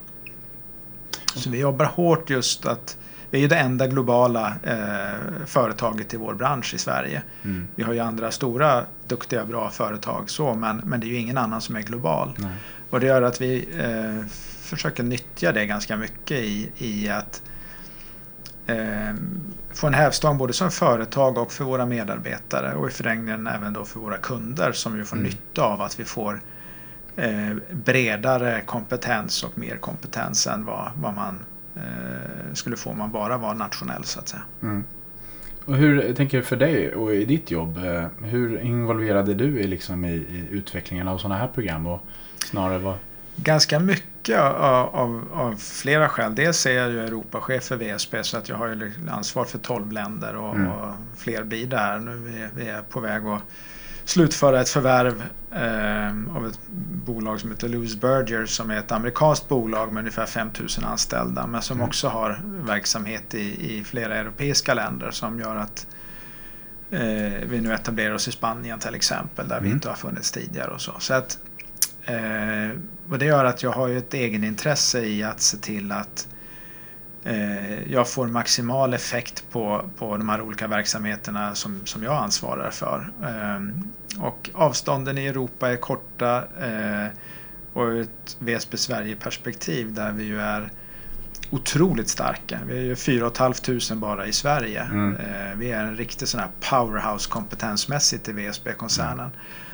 Så 1.34 1.50
vi 1.50 1.60
jobbar 1.60 1.84
hårt 1.84 2.30
just 2.30 2.66
att 2.66 2.96
vi 3.30 3.38
är 3.38 3.42
ju 3.42 3.48
det 3.48 3.56
enda 3.56 3.86
globala 3.86 4.54
eh, 4.62 5.46
företaget 5.46 6.14
i 6.14 6.16
vår 6.16 6.34
bransch 6.34 6.74
i 6.74 6.78
Sverige. 6.78 7.22
Mm. 7.44 7.68
Vi 7.74 7.82
har 7.82 7.92
ju 7.92 7.98
andra 7.98 8.30
stora, 8.30 8.84
duktiga, 9.06 9.44
bra 9.44 9.70
företag 9.70 10.30
så, 10.30 10.54
men, 10.54 10.76
men 10.76 11.00
det 11.00 11.06
är 11.06 11.08
ju 11.08 11.16
ingen 11.16 11.38
annan 11.38 11.60
som 11.60 11.76
är 11.76 11.80
global. 11.80 12.32
Nej. 12.38 12.50
Och 12.90 13.00
det 13.00 13.06
gör 13.06 13.22
att 13.22 13.40
vi 13.40 13.68
eh, 13.80 14.26
försöker 14.60 15.02
nyttja 15.02 15.52
det 15.52 15.66
ganska 15.66 15.96
mycket 15.96 16.38
i, 16.38 16.70
i 16.78 17.08
att 17.08 17.42
få 19.72 19.86
en 19.86 19.94
hävstång 19.94 20.38
både 20.38 20.52
som 20.52 20.70
företag 20.70 21.38
och 21.38 21.52
för 21.52 21.64
våra 21.64 21.86
medarbetare 21.86 22.74
och 22.74 22.88
i 22.88 22.90
förlängningen 22.90 23.46
även 23.46 23.72
då 23.72 23.84
för 23.84 24.00
våra 24.00 24.16
kunder 24.16 24.72
som 24.72 24.96
ju 24.96 25.04
får 25.04 25.16
Mm. 25.16 25.28
nytta 25.28 25.62
av 25.62 25.80
att 25.80 26.00
vi 26.00 26.04
får 26.04 26.40
eh, 27.16 27.54
bredare 27.70 28.60
kompetens 28.66 29.42
och 29.44 29.58
mer 29.58 29.76
kompetens 29.76 30.46
än 30.46 30.64
vad, 30.64 30.90
vad 30.96 31.14
man 31.14 31.38
eh, 31.76 32.52
skulle 32.54 32.76
få 32.76 32.90
om 32.90 32.98
man 32.98 33.12
bara 33.12 33.36
var 33.38 33.54
nationell 33.54 34.04
så 34.04 34.20
att 34.20 34.28
säga. 34.28 34.42
Mm. 34.62 34.84
Och 35.64 35.76
hur, 35.76 36.02
jag 36.02 36.16
tänker 36.16 36.42
för 36.42 36.56
dig 36.56 36.94
och 36.94 37.14
i 37.14 37.24
ditt 37.24 37.50
jobb, 37.50 37.76
eh, 37.76 38.06
hur 38.24 38.60
involverade 38.60 39.34
du 39.34 39.60
är 39.60 39.68
liksom 39.68 40.04
i, 40.04 40.14
i 40.14 40.46
utvecklingen 40.50 41.08
av 41.08 41.18
sådana 41.18 41.40
här 41.40 41.48
program? 41.48 41.86
Och 41.86 42.00
snarare 42.44 42.78
vad... 42.78 42.94
Ganska 43.36 43.78
mycket 43.78 44.04
av, 44.30 44.96
av, 44.96 45.28
av 45.32 45.56
flera 45.56 46.08
skäl. 46.08 46.34
Dels 46.34 46.66
är 46.66 46.72
jag 46.72 46.90
ju 46.90 47.00
Europachef 47.00 47.64
för 47.64 47.76
VSB 47.76 48.24
så 48.24 48.36
att 48.36 48.48
jag 48.48 48.56
har 48.56 48.68
ju 48.68 48.92
ansvar 49.10 49.44
för 49.44 49.58
12 49.58 49.92
länder 49.92 50.36
och, 50.36 50.54
Mm. 50.54 50.68
och 50.68 50.94
fler 51.16 51.42
blir 51.44 51.66
där. 51.66 51.98
Nu 51.98 52.10
är 52.12 52.16
vi, 52.16 52.48
vi 52.64 52.68
är 52.68 52.82
på 52.82 53.00
väg 53.00 53.26
att 53.26 53.42
slutföra 54.04 54.60
ett 54.60 54.68
förvärv 54.68 55.22
eh, 55.52 56.36
av 56.36 56.46
ett 56.46 56.58
bolag 57.06 57.40
som 57.40 57.50
heter 57.50 57.68
Louis 57.68 57.96
Berger 57.96 58.46
som 58.46 58.70
är 58.70 58.78
ett 58.78 58.92
amerikanskt 58.92 59.48
bolag 59.48 59.92
med 59.92 60.00
ungefär 60.00 60.26
5000 60.26 60.84
anställda 60.84 61.46
men 61.46 61.62
som 61.62 61.76
Mm. 61.76 61.88
också 61.88 62.08
har 62.08 62.40
verksamhet 62.44 63.34
i, 63.34 63.76
i 63.78 63.84
flera 63.84 64.14
europeiska 64.16 64.74
länder 64.74 65.10
som 65.10 65.38
gör 65.40 65.56
att 65.56 65.86
eh, 66.90 67.00
vi 67.48 67.60
nu 67.60 67.72
etablerar 67.74 68.14
oss 68.14 68.28
i 68.28 68.32
Spanien 68.32 68.78
till 68.78 68.94
exempel 68.94 69.48
där 69.48 69.60
vi 69.60 69.66
Mm. 69.66 69.76
inte 69.76 69.88
har 69.88 69.96
funnits 69.96 70.30
tidigare 70.30 70.70
och 70.70 70.80
så. 70.80 70.92
så 70.98 71.14
att, 71.14 71.38
eh, 72.04 72.70
och 73.10 73.18
det 73.18 73.24
gör 73.24 73.44
att 73.44 73.62
jag 73.62 73.70
har 73.70 73.88
ett 73.88 74.14
egenintresse 74.14 75.00
i 75.00 75.22
att 75.22 75.40
se 75.40 75.56
till 75.56 75.92
att 75.92 76.28
eh, 77.24 77.92
jag 77.92 78.08
får 78.08 78.26
maximal 78.26 78.94
effekt 78.94 79.44
på, 79.50 79.90
på 79.98 80.16
de 80.16 80.28
här 80.28 80.40
olika 80.40 80.68
verksamheterna 80.68 81.54
som, 81.54 81.86
som 81.86 82.02
jag 82.02 82.22
ansvarar 82.22 82.70
för. 82.70 83.12
Eh, 83.22 83.60
och 84.22 84.50
avstånden 84.54 85.18
i 85.18 85.26
Europa 85.26 85.70
är 85.70 85.76
korta 85.76 86.44
eh, 86.60 87.06
och 87.72 87.82
ur 87.82 88.00
ett 88.00 88.36
VSB 88.38 88.76
Sverige-perspektiv 88.76 89.94
där 89.94 90.12
vi 90.12 90.24
ju 90.24 90.40
är 90.40 90.70
otroligt 91.50 92.08
starka. 92.08 92.60
Vi 92.66 92.78
är 92.78 92.82
ju 92.82 92.96
4 92.96 93.30
500 93.30 93.96
bara 93.96 94.26
i 94.26 94.32
Sverige. 94.32 94.82
Mm. 94.82 95.16
Eh, 95.16 95.56
vi 95.56 95.72
är 95.72 95.84
en 95.84 95.96
riktig 95.96 96.28
sån 96.28 96.40
här 96.40 96.48
powerhouse 96.70 97.30
kompetensmässigt 97.30 98.28
i 98.28 98.32
VSB-koncernen. 98.32 99.30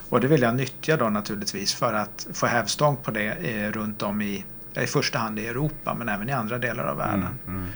Och 0.08 0.20
det 0.20 0.26
vill 0.26 0.42
jag 0.42 0.54
nyttja 0.54 0.96
då 0.96 1.08
naturligtvis 1.08 1.74
för 1.74 1.94
att 1.94 2.26
få 2.32 2.46
hävstång 2.46 2.96
på 2.96 3.10
det 3.10 3.26
eh, 3.28 3.72
runt 3.72 4.02
om 4.02 4.22
i, 4.22 4.44
i 4.82 4.86
första 4.86 5.18
hand 5.18 5.38
i 5.38 5.46
Europa 5.46 5.94
men 5.94 6.08
även 6.08 6.28
i 6.28 6.32
andra 6.32 6.58
delar 6.58 6.84
av 6.84 6.96
världen. 6.96 7.38
Mm, 7.46 7.56
mm, 7.58 7.70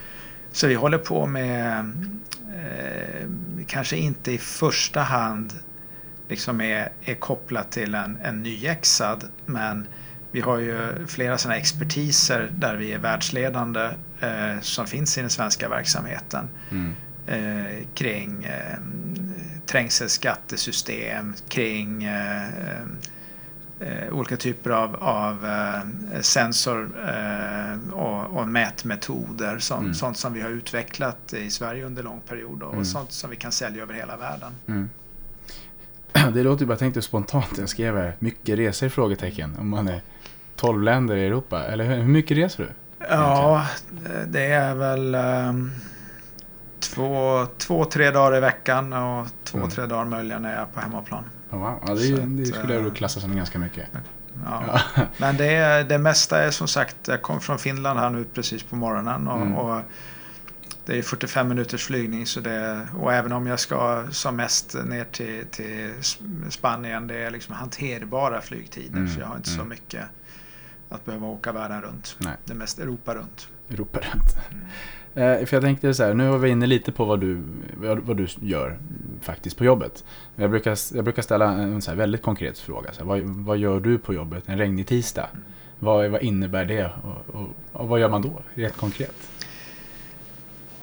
Så 0.53 0.67
vi 0.67 0.75
håller 0.75 0.99
på 0.99 1.27
med, 1.27 1.93
eh, 2.55 3.29
kanske 3.67 3.97
inte 3.97 4.33
i 4.33 4.39
första 4.39 5.01
hand 5.01 5.53
liksom 6.29 6.61
är, 6.61 6.93
är 7.03 7.15
kopplat 7.15 7.73
till 7.73 7.95
en, 7.95 8.19
en 8.23 8.43
nyexad 8.43 9.25
men 9.47 9.87
vi 10.33 10.41
har 10.41 10.59
ju 10.59 11.07
flera 11.07 11.39
sådana 11.39 11.59
expertiser 11.59 12.53
där 12.59 12.77
vi 12.77 12.93
är 12.93 12.99
världsledande 12.99 13.91
eh, 14.21 14.61
som 14.61 14.87
finns 14.87 15.19
i 15.19 15.21
den 15.21 15.31
svenska 15.31 15.69
verksamheten 15.69 16.49
mm, 16.71 16.95
eh, 17.27 17.87
kring 17.95 18.45
eh, 18.45 18.79
trängselskattesystem, 19.67 21.35
kring 21.49 22.05
eh, 22.05 22.49
eh, 23.81 24.13
olika 24.13 24.37
typer 24.37 24.71
av, 24.71 24.97
av 24.97 25.47
eh, 25.47 26.21
sensor 26.21 26.91
och, 27.93 28.37
och 28.41 28.49
mätmetoder. 28.49 29.59
Sånt, 29.59 29.81
Mm. 29.83 29.95
sånt 29.95 30.17
som 30.17 30.33
vi 30.33 30.41
har 30.41 30.51
utvecklat 30.51 31.33
i 31.35 31.51
Sverige 31.51 31.85
under 31.87 32.03
lång 32.03 32.21
period 32.29 32.63
och 32.63 32.73
Mm. 32.73 32.85
sånt 32.85 33.13
som 33.13 33.31
vi 33.31 33.37
kan 33.37 33.53
sälja 33.53 33.83
över 33.83 33.95
hela 33.95 34.17
världen. 34.17 34.53
mm. 34.69 34.91
Det 36.35 36.43
låter 36.43 36.61
ju 36.63 36.67
bara, 36.67 36.73
jag 36.73 36.79
tänkte 36.79 37.03
spontant, 37.03 37.59
jag 37.59 37.69
skrev 37.69 37.97
här, 37.97 38.17
mycket 38.19 38.59
resor? 38.59 38.89
Frågetecken. 38.89 39.57
Om 39.59 39.69
man 39.69 39.89
är 39.89 40.01
12 40.57 40.83
länder 40.83 41.17
i 41.17 41.27
Europa, 41.27 41.65
eller 41.65 41.85
hur, 41.85 42.03
mycket 42.05 42.37
reser 42.37 42.63
du? 42.65 42.69
Ja, 43.09 43.67
det 44.29 44.45
är 44.47 44.75
väl 44.75 45.15
um, 45.15 45.71
två, 46.95 47.47
två, 47.59 47.85
tre 47.85 48.11
dagar 48.11 48.37
i 48.37 48.41
veckan 48.41 48.93
och 48.93 49.27
två, 49.45 49.59
Mm. 49.59 49.71
tre 49.71 49.87
dagar 49.87 50.05
möjligen 50.05 50.43
när 50.43 50.53
jag 50.53 50.61
är 50.63 50.67
på 50.67 50.81
hemmaplan. 50.81 51.25
Oh, 51.51 51.59
wow. 51.59 51.79
ja, 51.87 51.95
det, 51.95 52.01
Så 52.01 52.17
det 52.17 52.43
att, 52.43 52.49
skulle 52.49 52.75
jag 52.75 52.87
eh, 52.87 52.93
klassa 52.93 53.21
som 53.21 53.37
ganska 53.37 53.59
mycket. 53.59 53.89
Ja. 53.93 53.99
Ja. 54.97 55.03
Men 55.19 55.37
det, 55.37 55.83
det 55.89 55.99
mesta 55.99 56.43
är 56.43 56.51
som 56.51 56.69
sagt, 56.69 56.97
jag 57.09 57.23
kom 57.23 57.41
från 57.41 57.59
Finland 57.59 57.99
här 58.01 58.11
nu 58.11 58.25
precis 58.25 58.63
på 58.63 58.77
morgonen 58.77 59.29
och, 59.29 59.37
Mm. 59.37 59.55
och 59.55 59.83
det 60.87 60.99
är 60.99 61.03
45 61.03 61.49
minuters 61.49 61.85
flygning 61.87 62.27
så 62.27 62.41
det, 62.41 62.87
och 63.01 63.13
även 63.13 63.33
om 63.33 63.47
jag 63.47 63.61
ska 63.61 64.05
som 64.11 64.37
mest 64.37 64.75
ner 64.85 65.05
till, 65.05 65.47
till 65.51 65.93
Spanien 66.51 67.07
det 67.07 67.19
är 67.19 67.31
liksom 67.31 67.55
hanterbara 67.55 68.41
flygtider 68.41 68.97
Mm, 68.97 69.09
så 69.15 69.21
jag 69.21 69.27
har 69.27 69.37
inte 69.37 69.49
så 69.49 69.55
mm. 69.55 69.69
mycket 69.69 70.05
att 70.89 71.05
behöva 71.05 71.27
åka 71.27 71.53
världen 71.53 71.83
runt. 71.83 72.17
Nej. 72.19 72.33
Det 72.45 72.53
är 72.53 72.57
mest 72.57 72.79
Europa 72.79 73.15
runt. 73.15 73.49
Europa 73.71 73.99
runt. 74.13 74.37
Eh, 75.15 75.45
för 75.47 75.57
jag 75.57 75.63
tänkte 75.63 75.95
så 75.95 76.05
här, 76.05 76.15
nu 76.15 76.29
var 76.29 76.39
vi 76.39 76.49
inne 76.49 76.67
lite 76.67 76.93
på 76.93 77.05
vad 77.05 77.21
du, 77.21 77.43
vad, 77.77 78.17
du 78.17 78.27
gör 78.41 78.79
faktiskt 79.21 79.57
på 79.59 79.65
jobbet. 79.65 80.05
Jag 80.37 80.51
brukar, 80.51 80.79
jag 80.95 81.05
brukar 81.05 81.23
ställa 81.23 81.53
en 81.53 81.83
så 81.83 81.95
väldigt 81.95 82.23
konkret 82.23 82.59
fråga. 82.59 82.93
Så 82.93 82.99
här, 83.01 83.07
vad, 83.07 83.21
vad 83.21 83.59
gör 83.59 83.81
du 83.81 83.99
på 83.99 84.15
jobbet 84.15 84.43
en 84.47 84.59
regnig 84.59 84.87
tisdag? 84.87 85.27
Vad, 85.79 86.11
vad 86.11 86.23
innebär 86.23 86.65
det 86.65 86.85
och, 87.03 87.35
och, 87.41 87.49
och 87.73 87.89
vad 87.89 88.01
gör 88.01 88.09
man 88.09 88.23
då, 88.23 88.43
rätt 88.55 88.77
konkret? 88.77 89.15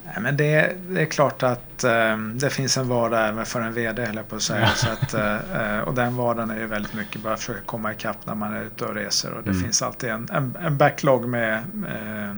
Nej, 0.05 0.15
men 0.21 0.37
det, 0.37 0.75
det 0.89 1.01
är 1.01 1.05
klart 1.05 1.43
att 1.43 1.83
eh, 1.83 2.17
det 2.17 2.49
finns 2.49 2.77
en 2.77 2.87
vardag 2.87 3.27
även 3.27 3.45
för 3.45 3.61
en 3.61 3.73
VD 3.73 4.05
höll 4.05 4.15
jag 4.15 4.27
på 4.27 4.35
att 4.35 4.41
säga. 4.41 4.61
Ja. 4.61 4.67
Så 4.75 4.87
att, 4.89 5.13
eh, 5.13 5.79
och 5.79 5.93
den 5.93 6.15
vardagen 6.15 6.49
är 6.51 6.59
ju 6.59 6.65
väldigt 6.67 6.93
mycket 6.93 7.21
bara 7.23 7.37
försöka 7.37 7.61
komma 7.65 7.91
ikapp 7.93 8.17
när 8.25 8.35
man 8.35 8.53
är 8.53 8.63
ute 8.63 8.85
och 8.85 8.95
reser. 8.95 9.33
Och 9.33 9.43
det 9.43 9.49
Mm. 9.49 9.63
finns 9.63 9.81
alltid 9.81 10.09
en, 10.09 10.27
en, 10.31 10.57
en 10.61 10.77
backlog 10.77 11.27
med 11.27 11.53
eh, 11.87 12.35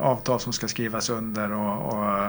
avtal 0.00 0.40
som 0.40 0.52
ska 0.52 0.68
skrivas 0.68 1.10
under 1.10 1.52
och, 1.52 1.92
och 1.94 2.24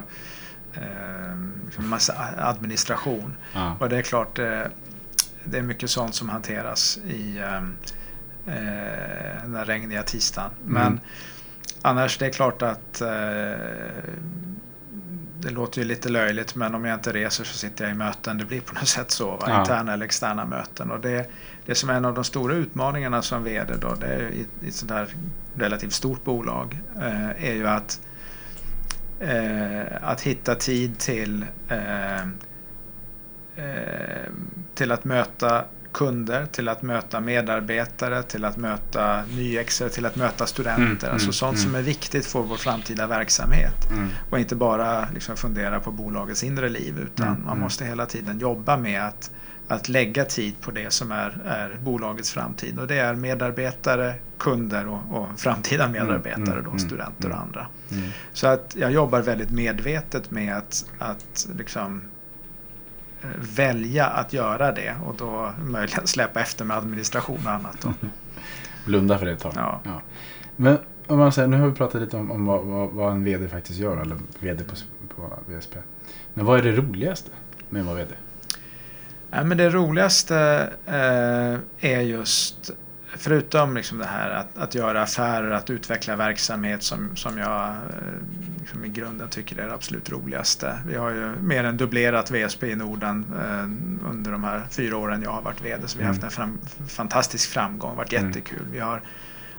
eh, 0.73 1.79
massa 1.79 2.13
administration. 2.37 3.35
Ja. 3.53 3.75
Och 3.79 3.89
det 3.89 3.97
är 3.97 4.01
klart, 4.01 4.39
eh, 4.39 4.61
det 5.43 5.57
är 5.57 5.61
mycket 5.61 5.89
sånt 5.89 6.15
som 6.15 6.29
hanteras 6.29 6.97
i 7.07 7.37
eh, 7.37 7.55
eh, 8.55 9.41
den 9.41 9.51
där 9.51 9.65
regniga 9.65 10.03
tisdagen. 10.03 10.51
Men 10.65 10.81
Mm. 10.87 10.99
annars, 11.81 12.17
det 12.17 12.25
är 12.25 12.29
klart 12.31 12.61
att 12.61 13.01
eh, 13.01 13.07
det 15.41 15.49
låter 15.49 15.81
ju 15.81 15.87
lite 15.87 16.09
löjligt 16.09 16.55
men 16.55 16.75
om 16.75 16.85
jag 16.85 16.95
inte 16.95 17.13
reser 17.13 17.43
så 17.43 17.57
sitter 17.57 17.85
jag 17.85 17.93
i 17.93 17.97
möten. 17.97 18.37
Det 18.37 18.45
blir 18.45 18.61
på 18.61 18.73
något 18.73 18.87
sätt 18.87 19.11
så. 19.11 19.31
Va? 19.31 19.45
Ja. 19.47 19.59
Interna 19.59 19.93
eller 19.93 20.05
externa 20.05 20.45
möten. 20.45 20.91
Och 20.91 20.99
det, 20.99 21.29
det 21.65 21.75
som 21.75 21.89
är 21.89 21.93
en 21.93 22.05
av 22.05 22.13
de 22.13 22.23
stora 22.23 22.53
utmaningarna 22.53 23.21
som 23.21 23.43
VD 23.43 23.73
då, 23.81 23.95
det 23.95 24.07
är 24.07 24.29
i, 24.29 24.47
i 24.61 24.67
ett 24.67 24.75
sånt 24.75 24.91
här 24.91 25.07
relativt 25.55 25.93
stort 25.93 26.23
bolag, 26.23 26.79
eh, 26.95 27.49
är 27.49 27.53
ju 27.53 27.67
att, 27.67 28.01
eh, 29.19 30.09
att 30.09 30.21
hitta 30.21 30.55
tid 30.55 30.99
till 30.99 31.45
eh, 31.69 32.21
eh, 33.55 34.31
till 34.75 34.91
att 34.91 35.03
möta 35.03 35.65
kunder, 35.97 36.45
till 36.45 36.69
att 36.69 36.81
möta 36.81 37.19
medarbetare, 37.19 38.23
till 38.23 38.45
att 38.45 38.57
möta 38.57 39.23
nyexer, 39.35 39.89
till 39.89 40.05
att 40.05 40.15
möta 40.15 40.45
studenter. 40.45 41.07
Mm, 41.07 41.13
alltså 41.13 41.25
mm, 41.25 41.33
sånt 41.33 41.57
mm. 41.57 41.63
som 41.63 41.75
är 41.75 41.81
viktigt 41.81 42.25
för 42.25 42.41
vår 42.41 42.55
framtida 42.55 43.07
verksamhet. 43.07 43.91
Mm. 43.91 44.09
Och 44.29 44.39
inte 44.39 44.55
bara 44.55 45.07
liksom 45.13 45.37
fundera 45.37 45.79
på 45.79 45.91
bolagets 45.91 46.43
inre 46.43 46.69
liv 46.69 46.99
utan 46.99 47.27
Mm, 47.27 47.39
man 47.39 47.51
mm. 47.51 47.63
måste 47.63 47.85
hela 47.85 48.05
tiden 48.05 48.39
jobba 48.39 48.77
med 48.77 49.03
att, 49.03 49.31
att 49.67 49.89
lägga 49.89 50.25
tid 50.25 50.61
på 50.61 50.71
det 50.71 50.93
som 50.93 51.11
är, 51.11 51.41
är 51.45 51.77
bolagets 51.83 52.31
framtid. 52.31 52.79
Och 52.79 52.87
det 52.87 52.99
är 52.99 53.15
medarbetare, 53.15 54.13
kunder 54.37 54.87
och, 54.87 55.01
och 55.21 55.39
framtida 55.39 55.87
medarbetare, 55.87 56.61
då, 56.61 56.77
studenter 56.77 57.29
och 57.29 57.39
andra. 57.39 57.67
Så 58.33 58.47
att 58.47 58.75
jag 58.79 58.91
jobbar 58.91 59.21
väldigt 59.21 59.51
medvetet 59.51 60.31
med 60.31 60.57
att, 60.57 60.85
att 60.99 61.47
liksom 61.57 62.01
välja 63.55 64.05
att 64.05 64.33
göra 64.33 64.71
det 64.71 64.95
och 65.05 65.15
då 65.15 65.51
möjligen 65.65 66.07
släppa 66.07 66.39
efter 66.39 66.65
med 66.65 66.77
administration 66.77 67.39
och 67.45 67.51
annat. 67.51 67.77
Då. 67.81 67.93
Blunda 68.85 69.17
för 69.17 69.25
det 69.25 69.31
ett 69.31 69.39
tag. 69.39 69.53
Ja. 69.55 70.01
Men 70.55 70.77
om 71.07 71.19
man 71.19 71.31
säger, 71.31 71.47
nu 71.47 71.59
har 71.59 71.67
vi 71.67 71.75
pratat 71.75 72.01
lite 72.01 72.17
om, 72.17 72.31
om 72.31 72.45
vad, 72.45 72.65
vad, 72.65 72.89
vad 72.89 73.11
en 73.11 73.23
VD 73.23 73.47
faktiskt 73.47 73.79
gör, 73.79 73.97
eller 73.97 74.17
VD 74.39 74.63
på, 74.63 74.75
på 75.15 75.33
VSP. 75.45 75.77
Men 76.33 76.45
vad 76.45 76.59
är 76.59 76.63
det 76.63 76.71
roligaste 76.71 77.31
med 77.69 77.79
att 77.79 77.85
vara 77.85 77.97
VD? 77.97 78.13
Ja, 79.31 79.43
men 79.43 79.57
det 79.57 79.69
roligaste 79.69 80.69
eh, 80.85 81.91
är 81.91 82.01
just 82.01 82.71
förutom 83.17 83.75
liksom 83.75 83.97
det 83.97 84.05
här 84.05 84.29
att, 84.29 84.57
att 84.57 84.75
göra 84.75 85.01
affärer, 85.01 85.51
att 85.51 85.69
utveckla 85.69 86.15
verksamhet 86.15 86.83
som, 86.83 87.15
som 87.15 87.37
jag 87.37 87.69
eh, 87.69 87.75
liksom 88.59 88.85
i 88.85 88.89
grunden 88.89 89.29
tycker 89.29 89.57
är 89.57 89.67
det 89.67 89.73
absolut 89.73 90.09
roligaste. 90.11 90.79
Vi 90.87 90.95
har 90.95 91.09
ju 91.09 91.31
mer 91.41 91.63
än 91.63 91.77
dubblerat 91.77 92.31
VSP 92.31 92.63
i 92.63 92.75
Norden 92.75 93.25
eh, 93.33 94.09
under 94.11 94.31
de 94.31 94.43
här 94.43 94.63
fyra 94.69 94.97
åren 94.97 95.21
jag 95.21 95.31
har 95.31 95.41
varit 95.41 95.61
VD. 95.61 95.87
Så 95.87 95.97
vi 95.97 96.03
har 96.03 96.11
haft 96.11 96.23
en 96.23 96.29
fram, 96.29 96.59
fantastisk 96.87 97.49
framgång, 97.49 97.95
varit 97.95 98.13
mm. 98.13 98.27
jättekul. 98.27 98.65
Vi 98.71 98.79
har 98.79 99.01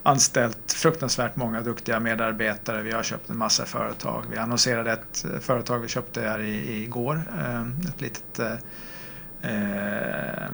anställt 0.03 0.73
fruktansvärt 0.73 1.37
många 1.37 1.61
duktiga 1.61 2.01
medarbetare. 2.01 2.83
Vi 2.83 2.93
har 2.93 3.03
köpt 3.03 3.31
en 3.31 3.39
massa 3.39 3.65
företag. 3.65 4.25
Vi 4.31 4.39
annonserade 4.39 4.93
ett 4.93 5.27
företag 5.41 5.79
vi 5.79 5.89
köpte 5.89 6.21
här 6.21 6.39
i, 6.41 6.83
igår. 6.83 7.23
Eh, 7.39 7.63
ett 7.89 8.01
litet 8.01 8.39
eh, 9.43 10.49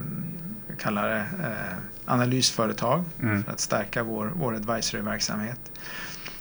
kallar 0.78 1.08
det, 1.08 1.26
eh, 1.42 1.78
analysföretag 2.06 3.04
mm. 3.22 3.44
för 3.44 3.52
att 3.52 3.60
stärka 3.60 4.02
vår, 4.02 4.32
vår 4.36 4.54
advisory-verksamhet. 4.54 5.60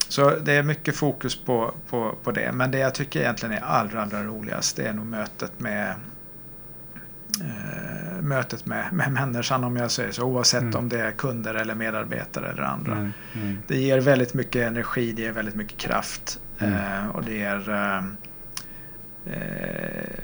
Så 0.08 0.30
det 0.30 0.54
är 0.54 0.64
mycket 0.64 0.96
fokus 0.96 1.36
på, 1.46 1.74
på, 1.90 2.16
på 2.24 2.32
det. 2.32 2.52
Men 2.52 2.72
det 2.72 2.78
jag 2.78 2.96
tycker 2.96 3.20
egentligen 3.20 3.56
är 3.56 3.62
allra, 3.62 4.02
allra 4.02 4.24
roligast 4.24 4.76
det 4.76 4.88
är 4.88 4.94
nog 4.94 5.06
mötet 5.06 5.60
med 5.60 5.96
eh, 7.42 8.22
mötet 8.22 8.66
med, 8.66 8.94
med 8.94 9.12
människan 9.12 9.64
om 9.64 9.78
jag 9.78 9.92
säger 9.92 10.12
så. 10.12 10.24
Oavsett 10.24 10.62
mm. 10.62 10.76
om 10.76 10.90
det 10.90 11.00
är 11.00 11.12
kunder 11.12 11.54
eller 11.54 11.76
medarbetare 11.76 12.50
eller 12.52 12.64
andra. 12.64 12.92
Mm. 12.92 13.12
Mm. 13.34 13.58
Det 13.68 13.78
ger 13.78 14.00
väldigt 14.00 14.34
mycket 14.34 14.68
energi, 14.68 15.12
det 15.12 15.22
ger 15.22 15.32
väldigt 15.32 15.56
mycket 15.56 15.78
kraft. 15.78 16.40
Mm. 16.60 16.74
Eh, 16.74 17.10
och 17.10 17.24
det 17.24 17.44
är 17.44 17.70
eh, 17.70 18.04
eh, 19.34 20.20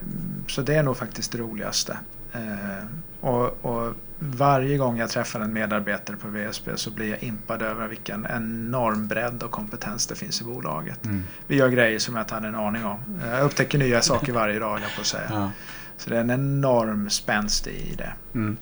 Så 0.48 0.62
det 0.62 0.76
är 0.76 0.84
nog 0.84 0.98
faktiskt 0.98 1.32
det 1.32 1.38
roligaste. 1.38 1.98
Eh, 2.34 2.86
och, 3.22 3.66
och, 3.66 3.94
varje 4.22 4.78
gång 4.78 4.98
jag 4.98 5.10
träffar 5.10 5.40
en 5.40 5.54
medarbetare 5.54 6.18
på 6.18 6.28
VSB 6.28 6.72
så 6.76 6.92
blir 6.92 7.10
jag 7.10 7.24
impad 7.24 7.62
över 7.62 7.88
vilken 7.88 8.28
enorm 8.30 9.08
bredd 9.08 9.44
och 9.44 9.52
kompetens 9.52 10.08
det 10.08 10.16
finns 10.16 10.42
i 10.42 10.44
bolaget. 10.44 11.06
Mm. 11.06 11.24
Vi 11.48 11.56
gör 11.56 11.70
grejer 11.70 12.00
som 12.00 12.16
jag 12.16 12.24
inte 12.24 12.34
hade 12.34 12.48
en 12.48 12.56
aning 12.56 12.86
om. 12.86 13.00
Jag 13.26 13.46
upptäcker 13.46 13.78
nya 13.78 14.02
saker 14.02 14.34
varje 14.34 14.60
dag, 14.60 14.80
jag 14.82 14.96
på 14.96 15.02
att 15.02 15.08
säga. 15.08 15.28
Ja. 15.30 15.52
Så 15.98 16.10
det 16.10 16.18
är 16.18 16.22
en 16.22 16.32
enorm 16.32 17.10
spänst 17.10 17.68
i 17.68 17.96
det. 17.98 18.14
Mm. 18.34 18.58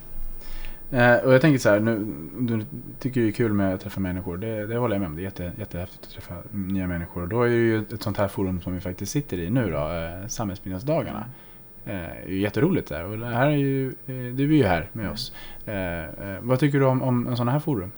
Eh, 0.91 1.15
och 1.15 1.33
jag 1.33 1.41
tänker 1.41 1.59
så 1.59 1.69
här, 1.69 1.79
nu, 1.79 2.15
du 2.39 2.65
tycker 2.99 3.21
det 3.21 3.27
är 3.27 3.31
kul 3.31 3.53
med 3.53 3.73
att 3.73 3.81
träffa 3.81 3.99
människor. 3.99 4.37
Det, 4.37 4.67
det 4.67 4.77
håller 4.77 4.95
jag 4.95 4.99
med 4.99 5.09
om. 5.09 5.15
Det 5.15 5.21
är 5.21 5.23
jätte, 5.23 5.51
jättehäftigt 5.57 6.03
att 6.05 6.11
träffa 6.11 6.35
nya 6.51 6.87
människor. 6.87 7.21
Och 7.21 7.27
då 7.27 7.43
är 7.43 7.49
det 7.49 7.55
ju 7.55 7.79
ett 7.79 8.03
sånt 8.03 8.17
här 8.17 8.27
forum 8.27 8.61
som 8.61 8.73
vi 8.73 8.79
faktiskt 8.79 9.11
sitter 9.11 9.37
i 9.39 9.49
nu 9.49 9.71
då, 9.71 9.77
eh, 9.77 10.27
Samhällsbyggnadsdagarna. 10.27 11.19
Eh, 11.19 11.46
är 11.87 12.27
ju 12.27 12.39
jätteroligt 12.39 12.89
där. 12.89 13.03
Och 13.03 13.27
här 13.27 13.47
är 13.47 13.51
ju, 13.51 13.87
eh, 13.87 14.35
du 14.35 14.43
är 14.43 14.57
ju 14.57 14.65
här 14.65 14.89
med 14.93 15.09
oss. 15.09 15.33
Eh, 15.65 16.03
eh, 16.03 16.39
vad 16.41 16.59
tycker 16.59 16.79
du 16.79 16.85
om, 16.85 17.01
om 17.01 17.37
sån 17.37 17.47
här 17.47 17.59
forum? 17.59 17.91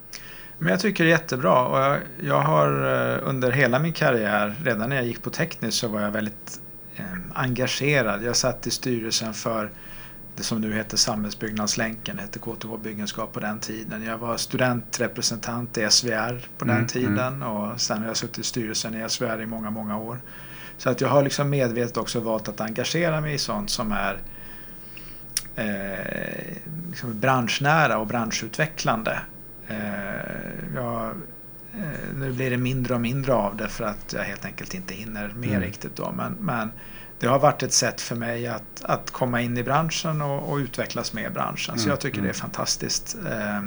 Men 0.58 0.70
jag 0.70 0.80
tycker 0.80 1.04
det 1.04 1.10
är 1.10 1.12
jättebra. 1.12 1.66
Och 1.68 1.80
jag, 1.80 1.98
jag 2.24 2.42
har 2.42 2.70
under 3.24 3.52
hela 3.52 3.80
min 3.80 3.94
karriär, 3.94 4.56
redan 4.64 4.90
när 4.90 4.96
jag 4.96 5.06
gick 5.06 5.24
på 5.24 5.30
tekniskt 5.30 5.78
så 5.78 5.88
var 5.88 6.02
jag 6.02 6.12
väldigt 6.12 6.62
engagerad. 7.34 8.24
Jag 8.24 8.36
satt 8.36 8.68
i 8.68 8.72
styrelsen 8.72 9.34
för 9.34 9.72
det 10.40 10.44
som 10.44 10.62
nu 10.62 10.74
heter 10.74 10.98
Samhällsbyggnadslänken, 10.98 12.16
det 12.16 12.22
hette 12.22 12.40
KTH 12.40 12.78
Byggenskap 12.84 13.34
på 13.34 13.40
den 13.40 13.60
tiden. 13.60 14.04
Jag 14.04 14.18
var 14.18 14.38
studentrepresentant 14.38 15.78
i 15.78 15.88
SVR 15.90 16.48
på 16.58 16.66
den 16.66 16.76
mm, 16.76 16.88
tiden 16.88 17.34
mm. 17.34 17.48
och 17.48 17.82
sen 17.82 17.98
har 17.98 18.08
jag 18.08 18.18
suttit 18.18 18.38
i 18.38 18.44
styrelsen 18.44 18.96
i 18.96 19.10
SVR 19.10 19.42
i 19.42 19.46
många, 19.46 19.70
många 19.70 19.98
år. 19.98 20.22
Så 20.80 20.90
att 20.90 21.02
jag 21.02 21.10
har 21.10 21.24
liksom 21.24 21.50
medvetet 21.50 21.98
också 21.98 22.20
valt 22.20 22.48
att 22.48 22.62
engagera 22.62 23.22
mig 23.22 23.34
i 23.34 23.38
sånt 23.38 23.70
som 23.70 23.92
är 23.92 24.18
eh, 25.56 26.58
liksom 26.90 27.20
branschnära 27.20 27.98
och 27.98 28.08
branschutvecklande. 28.08 29.20
Eh, 29.68 29.78
jag, 30.76 31.06
eh, 31.74 32.16
nu 32.16 32.32
blir 32.32 32.50
det 32.50 32.58
mindre 32.58 32.94
och 32.94 33.02
mindre 33.02 33.34
av 33.34 33.58
det 33.58 33.68
för 33.68 33.84
att 33.84 34.14
jag 34.14 34.24
helt 34.24 34.46
enkelt 34.46 34.74
inte 34.74 34.94
hinner 34.94 35.28
med 35.28 35.50
mm. 35.50 35.62
riktigt 35.62 35.96
då. 35.96 36.12
Men, 36.12 36.34
men 36.34 36.72
det 37.20 37.28
har 37.28 37.40
varit 37.40 37.64
ett 37.64 37.74
sätt 37.74 38.02
för 38.02 38.16
mig 38.16 38.48
att, 38.48 38.84
att 38.84 39.12
komma 39.12 39.42
in 39.42 39.58
i 39.58 39.64
branschen 39.64 40.22
och, 40.22 40.52
och 40.52 40.58
utvecklas 40.58 41.14
med 41.14 41.34
branschen. 41.34 41.74
Mm. 41.74 41.84
Så 41.84 41.90
jag 41.90 42.00
tycker 42.00 42.18
mm. 42.18 42.28
det 42.28 42.32
är 42.32 42.42
fantastiskt. 42.42 43.18
Eh, 43.30 43.58
eh, 43.58 43.64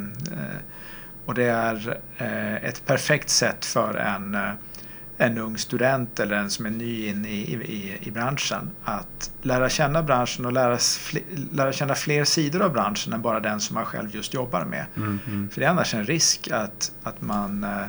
och 1.26 1.34
det 1.34 1.44
är 1.44 2.00
eh, 2.18 2.54
ett 2.54 2.86
perfekt 2.86 3.28
sätt 3.28 3.64
för 3.64 3.94
en 3.94 4.36
en 5.22 5.38
ung 5.38 5.58
student 5.58 6.20
eller 6.20 6.36
en 6.36 6.50
som 6.50 6.66
är 6.66 6.70
ny 6.70 7.06
in 7.06 7.24
i, 7.24 7.28
i, 7.28 7.98
i 8.00 8.10
branschen 8.10 8.70
att 8.84 9.30
lära 9.42 9.68
känna 9.68 10.02
branschen 10.02 10.46
och 10.46 10.52
lära, 10.52 10.78
lära 11.52 11.72
känna 11.72 11.94
fler 11.94 12.24
sidor 12.24 12.62
av 12.62 12.72
branschen 12.72 13.12
än 13.12 13.22
bara 13.22 13.40
den 13.40 13.60
som 13.60 13.74
man 13.74 13.84
själv 13.84 14.14
just 14.14 14.34
jobbar 14.34 14.64
med. 14.64 14.86
Mm, 14.96 15.18
mm. 15.26 15.50
För 15.50 15.60
det 15.60 15.66
är 15.66 15.70
annars 15.70 15.94
en 15.94 16.04
risk 16.04 16.50
att, 16.50 16.92
att 17.02 17.20
man 17.20 17.64
eh, 17.64 17.86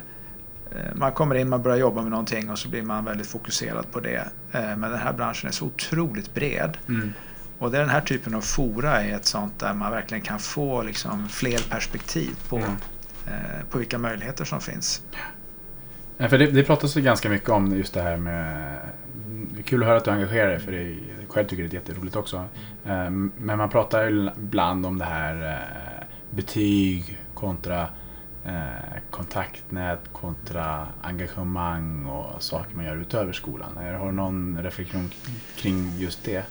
man 0.96 1.12
kommer 1.12 1.36
in, 1.36 1.50
man 1.50 1.62
börjar 1.62 1.78
jobba 1.78 2.02
med 2.02 2.12
någonting 2.12 2.50
och 2.50 2.60
så 2.60 2.70
blir 2.70 2.84
man 2.84 3.06
väldigt 3.06 3.28
fokuserad 3.28 3.92
på 3.92 4.00
det. 4.00 4.28
Eh, 4.52 4.78
men 4.78 4.82
den 4.82 5.00
här 5.00 5.14
branschen 5.14 5.48
är 5.48 5.52
så 5.52 5.66
otroligt 5.66 6.34
bred. 6.34 6.78
Mm. 6.88 7.14
Och 7.60 7.72
det 7.72 7.78
är 7.78 7.82
den 7.82 7.90
här 7.90 8.02
typen 8.02 8.36
av 8.36 8.42
fora 8.42 9.02
är 9.02 9.16
ett 9.16 9.26
sånt 9.26 9.60
där 9.60 9.74
man 9.74 9.92
verkligen 9.92 10.24
kan 10.24 10.40
få 10.40 10.84
liksom 10.84 11.30
fler 11.30 11.70
perspektiv 11.70 12.36
på, 12.50 12.58
mm. 12.58 12.72
eh, 13.28 13.66
på 13.70 13.78
vilka 13.78 13.98
möjligheter 13.98 14.46
som 14.46 14.62
finns. 14.62 15.02
Ja, 16.24 16.30
för 16.30 16.38
det, 16.38 16.48
det 16.48 16.64
pratas 16.64 16.98
ju 16.98 17.02
ganska 17.02 17.30
mycket 17.30 17.50
om 17.50 17.78
just 17.78 17.94
det 17.94 18.02
här 18.02 18.18
med... 18.18 18.78
Det 19.54 19.60
är 19.60 19.64
kul 19.64 19.82
att 19.82 19.88
höra 19.88 19.98
att 19.98 20.06
du 20.06 20.12
engagerar 20.12 20.50
dig 20.50 20.60
för 20.60 20.72
det 20.72 20.78
är, 20.78 20.98
själv 21.28 21.48
tycker 21.48 21.64
det 21.64 21.70
är 21.70 21.74
jätteroligt 21.74 22.16
också. 22.16 22.46
Ehm, 22.86 23.32
men 23.38 23.58
man 23.58 23.70
pratar 23.70 24.10
ju 24.10 24.30
ibland 24.38 24.86
om 24.86 24.98
det 24.98 25.06
här 25.06 25.52
eh, 25.52 26.06
betyg 26.30 27.20
kontra 27.34 27.88
eh, 28.46 29.00
kontaktnät 29.12 30.00
kontra 30.12 30.88
engagemang 31.02 32.06
och 32.06 32.44
saker 32.44 32.76
man 32.76 32.86
gör 32.86 32.98
utöver 32.98 33.34
skolan. 33.34 33.78
Har 34.00 34.06
du 34.06 34.12
någon 34.12 34.60
reflektion 34.62 35.12
kring 35.58 35.98
just 35.98 36.26
det? 36.26 36.46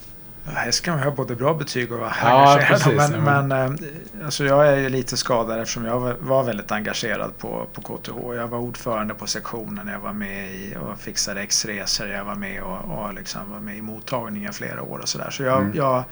Här 0.44 0.70
ska 0.70 0.90
man 0.90 1.02
ha 1.02 1.10
både 1.10 1.36
bra 1.36 1.54
betyg 1.54 1.92
och 1.92 1.98
vara 1.98 2.14
ja, 2.22 2.60
engagerad. 2.60 3.22
Men, 3.22 3.48
men 3.48 3.52
eh, 3.52 4.24
alltså 4.24 4.44
jag 4.44 4.68
är 4.68 4.76
ju 4.76 4.88
lite 4.88 5.16
skadad 5.16 5.60
eftersom 5.60 5.84
jag 5.84 6.16
var 6.20 6.42
väldigt 6.42 6.72
engagerad 6.72 7.38
på, 7.38 7.66
på 7.72 7.82
KTH. 7.82 8.36
Jag 8.36 8.48
var 8.48 8.58
ordförande 8.58 9.14
på 9.14 9.26
sektionen, 9.26 9.88
jag 9.88 10.00
var 10.00 10.12
med 10.12 10.54
i 10.54 10.76
och 10.76 10.98
fixade 10.98 11.40
X-resor, 11.40 12.08
jag 12.08 12.24
var 12.24 12.34
med 12.34 12.62
och, 12.62 12.98
och 12.98 13.14
liksom 13.14 13.50
var 13.50 13.60
med 13.60 13.76
i 13.76 13.82
mottagningen 13.82 14.52
flera 14.52 14.82
år 14.82 14.98
och 14.98 15.08
sådär. 15.08 15.30
Så 15.30 15.42
jag, 15.42 15.60
mm. 15.60 15.76
jag, 15.76 16.04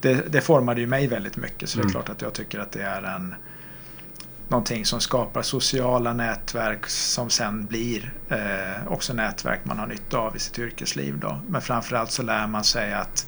det, 0.00 0.32
det 0.32 0.40
formade 0.40 0.80
ju 0.80 0.86
mig 0.86 1.06
väldigt 1.06 1.36
mycket 1.36 1.68
så 1.68 1.78
det 1.78 1.82
är 1.82 1.84
mm. 1.84 1.92
klart 1.92 2.08
att 2.08 2.22
jag 2.22 2.32
tycker 2.32 2.58
att 2.58 2.72
det 2.72 2.82
är 2.82 3.02
en 3.02 3.34
någonting 4.48 4.84
som 4.84 5.00
skapar 5.00 5.42
sociala 5.42 6.12
nätverk 6.12 6.86
som 6.86 7.30
sen 7.30 7.66
blir 7.66 8.12
eh, 8.28 8.88
också 8.92 9.12
nätverk 9.12 9.60
man 9.64 9.78
har 9.78 9.86
nytta 9.86 10.18
av 10.18 10.36
i 10.36 10.38
sitt 10.38 10.58
yrkesliv. 10.58 11.18
Då. 11.18 11.40
Men 11.48 11.62
framförallt 11.62 12.10
så 12.10 12.22
lär 12.22 12.46
man 12.46 12.64
sig 12.64 12.92
att 12.92 13.26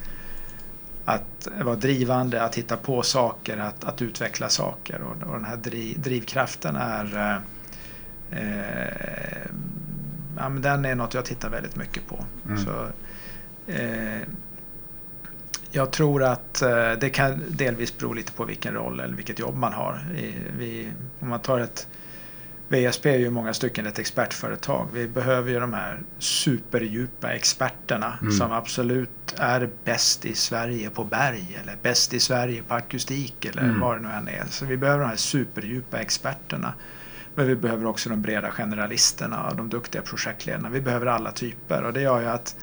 att 1.09 1.49
vara 1.61 1.77
drivande, 1.77 2.43
att 2.43 2.55
hitta 2.55 2.77
på 2.77 3.03
saker, 3.03 3.57
att, 3.57 3.85
att 3.85 4.03
utveckla 4.03 4.49
saker. 4.49 5.01
Och, 5.03 5.29
och 5.29 5.35
den 5.35 5.45
här 5.45 5.57
driv, 5.57 6.01
drivkraften 6.01 6.77
är 6.77 7.41
eh, 8.31 9.51
ja, 10.37 10.49
men 10.49 10.63
den 10.63 10.85
är 10.85 10.95
något 10.95 11.15
jag 11.15 11.25
tittar 11.25 11.51
väldigt 11.51 11.77
mycket 11.77 12.07
på. 12.07 12.25
Mm. 12.47 12.59
Så, 12.59 12.87
eh, 13.73 14.23
jag 15.71 15.91
tror 15.91 16.23
att 16.23 16.63
eh, 16.63 16.93
det 17.01 17.11
kan 17.11 17.43
delvis 17.49 17.99
bero 17.99 18.13
lite 18.13 18.33
på 18.33 18.45
vilken 18.45 18.75
roll 18.75 19.01
eller 19.01 19.17
vilket 19.17 19.39
jobb 19.39 19.57
man 19.57 19.73
har. 19.73 20.07
I, 20.17 20.35
vi, 20.59 20.89
om 21.21 21.29
man 21.29 21.41
tar 21.41 21.61
ett 21.61 21.87
VSP 22.69 23.07
är 23.07 23.19
ju 23.19 23.31
många 23.31 23.55
stycken 23.55 23.87
ett 23.87 23.99
expertföretag. 23.99 24.89
Vi 24.93 25.09
behöver 25.09 25.51
ju 25.51 25.61
de 25.61 25.73
här 25.73 26.01
superdjupa 26.19 27.33
experterna 27.33 28.19
mm. 28.21 28.33
som 28.33 28.53
absolut 28.53 29.35
är 29.37 29.71
bäst 29.85 30.25
i 30.25 30.35
Sverige 30.35 30.91
på 30.91 31.05
berg 31.05 31.59
eller 31.63 31.77
bäst 31.83 32.15
i 32.15 32.21
Sverige 32.21 32.63
på 32.63 32.75
akustik 32.75 33.45
eller 33.45 33.63
mm. 33.63 33.81
vad 33.81 33.97
det 33.97 34.03
nu 34.03 34.09
än 34.09 34.29
är. 34.29 34.45
Så 34.49 34.67
vi 34.67 34.77
behöver 34.77 35.01
de 35.01 35.09
här 35.09 35.17
superdjupa 35.17 35.99
experterna. 35.99 36.75
Men 37.35 37.47
vi 37.47 37.57
behöver 37.57 37.87
också 37.87 38.11
de 38.11 38.23
breda 38.23 38.51
generalisterna 38.51 39.49
och 39.49 39.57
de 39.57 39.69
duktiga 39.69 40.03
projektledarna. 40.03 40.69
Vi 40.69 40.81
behöver 40.81 41.07
alla 41.07 41.33
typer 41.33 41.83
och 41.83 41.93
det 41.93 42.01
gör 42.01 42.21
ju 42.21 42.27
att 42.27 42.57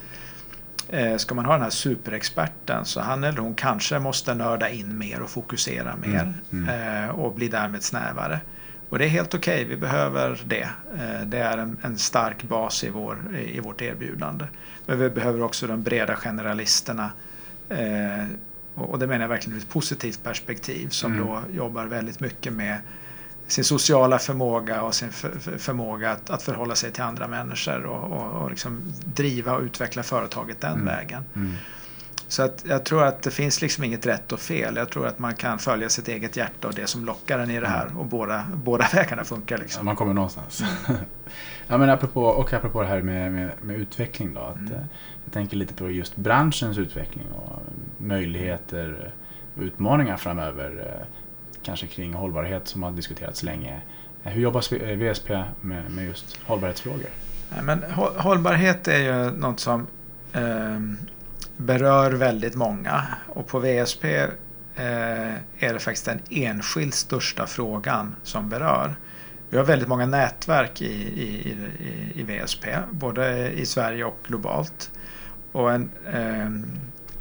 eh, 0.90 1.18
Ska 1.18 1.36
man 1.36 1.46
ha 1.46 1.54
den 1.54 1.62
här 1.62 1.70
superexperten 1.70 2.86
så 2.86 3.02
han 3.02 3.24
eller 3.24 3.40
hon 3.40 3.56
kanske 3.56 4.00
måste 4.00 4.34
nörda 4.34 4.70
in 4.70 4.98
mer 4.98 5.22
och 5.22 5.30
fokusera 5.30 5.96
mer 5.96 6.34
mm. 6.52 6.68
Mm. 6.68 7.04
Eh, 7.04 7.10
och 7.10 7.36
bli 7.36 7.48
därmed 7.48 7.84
snävare. 7.84 8.40
Och 8.90 9.00
det 9.00 9.06
är 9.06 9.10
helt 9.10 9.34
okej, 9.34 9.56
okay. 9.56 9.76
vi 9.76 9.78
behöver 9.78 10.44
det. 10.46 10.70
Eh, 10.98 11.22
det 11.26 11.38
är 11.38 11.58
en, 11.58 11.78
en, 11.82 11.98
stark 11.98 12.44
bas 12.44 12.84
i, 12.84 12.90
vår, 12.90 13.38
i 13.38 13.60
vårt 13.60 13.82
erbjudande. 13.82 14.46
Men 14.86 15.00
vi 15.00 15.10
behöver 15.10 15.42
också 15.42 15.68
de 15.68 15.84
breda 15.84 16.16
generalisterna. 16.16 17.12
Eh, 17.70 18.26
och 18.76 19.00
det 19.00 19.08
menar 19.08 19.22
jag 19.22 19.30
verkligen 19.30 19.58
ur 19.58 19.64
ett 19.64 19.70
positivt 19.70 20.24
perspektiv 20.24 20.90
som 20.90 21.14
mm. 21.14 21.26
då 21.26 21.42
jobbar 21.54 21.86
väldigt 21.86 22.20
mycket 22.20 22.54
med 22.54 22.78
sin 23.48 23.64
sociala 23.64 24.20
förmåga 24.20 24.82
och 24.82 24.96
sin 24.96 25.12
för, 25.12 25.58
förmåga 25.58 26.12
att, 26.12 26.30
att, 26.30 26.44
förhålla 26.44 26.76
sig 26.76 26.92
till 26.92 27.04
andra 27.04 27.28
människor 27.28 27.84
och, 27.84 28.12
och, 28.12 28.42
och 28.42 28.50
liksom 28.50 28.82
driva 29.06 29.56
och 29.56 29.62
utveckla 29.62 30.04
företaget 30.04 30.62
den 30.62 30.74
mm. 30.74 30.86
vägen. 30.86 31.24
Mm. 31.36 31.54
Så 32.28 32.44
att 32.44 32.64
jag 32.68 32.84
tror 32.86 33.04
att 33.04 33.22
det 33.22 33.32
finns 33.32 33.62
liksom 33.62 33.84
inget 33.84 34.06
rätt 34.06 34.32
och 34.32 34.40
fel. 34.40 34.76
Jag 34.76 34.90
tror 34.90 35.08
att 35.08 35.20
man 35.20 35.34
kan 35.36 35.60
följa 35.60 35.90
sitt 35.90 36.08
eget 36.08 36.38
hjärta 36.38 36.68
och 36.68 36.74
det 36.74 36.88
som 36.88 37.06
lockar 37.06 37.40
en 37.40 37.52
i 37.52 37.60
det 37.60 37.68
här. 37.68 37.88
Och 37.98 38.06
båda, 38.06 38.46
båda 38.54 38.88
vägarna 38.94 39.24
funkar. 39.24 39.58
Liksom. 39.58 39.80
Ja, 39.80 39.84
man 39.84 39.96
kommer 39.96 40.14
någonstans. 40.14 40.64
ja, 41.68 41.78
men 41.78 41.90
apropå, 41.90 42.24
och 42.26 42.54
apropå 42.54 42.82
det 42.82 42.88
här 42.88 43.02
med, 43.02 43.32
med, 43.32 43.50
med 43.62 43.76
utveckling 43.76 44.34
då. 44.34 44.40
Att, 44.42 44.56
Mm. 44.58 44.72
eh, 44.74 44.80
Jag 45.26 45.34
tänker 45.34 45.58
lite 45.58 45.74
på 45.74 45.90
just 45.92 46.16
branschens 46.16 46.78
utveckling 46.78 47.28
och 47.32 47.60
möjligheter 47.98 49.12
och 49.56 49.62
utmaningar 49.62 50.18
framöver. 50.18 50.96
eh, 51.02 51.06
Kanske 51.64 51.88
kring 51.88 52.14
hållbarhet 52.14 52.68
som 52.68 52.84
har 52.84 52.92
diskuterats 52.92 53.44
länge. 53.44 53.82
Eh, 54.24 54.32
Hur 54.32 54.42
jobbar 54.42 54.64
eh, 54.84 54.98
VSP 54.98 55.30
med, 55.62 55.92
med 55.92 56.06
just 56.06 56.38
hållbarhetsfrågor? 56.46 57.10
Nej, 57.50 57.64
men 57.64 57.84
hå- 57.84 58.18
hållbarhet 58.20 58.88
är 58.88 58.98
ju 59.00 59.32
något 59.32 59.60
som 59.60 59.88
ehm, 60.34 60.98
berör 61.58 62.12
väldigt 62.12 62.56
många. 62.56 63.04
Och 63.28 63.48
på 63.48 63.60
VSP 63.60 64.06
eh, 64.76 65.34
är 65.60 65.74
det 65.74 65.80
faktiskt 65.80 66.06
den 66.06 66.20
enskilt 66.30 66.94
största 66.94 67.48
frågan 67.48 68.16
som 68.24 68.50
berör. 68.50 68.96
Vi 69.50 69.58
har 69.58 69.66
väldigt 69.66 69.88
många 69.88 70.06
nätverk 70.06 70.82
i, 70.82 70.86
i, 70.86 71.50
i, 71.80 72.22
i 72.22 72.24
VSP, 72.24 72.66
både 72.92 73.52
i 73.52 73.66
Sverige 73.66 74.06
och 74.06 74.18
globalt. 74.28 74.92
Och 75.52 75.72
en, 75.72 75.92
ehm, 76.14 76.66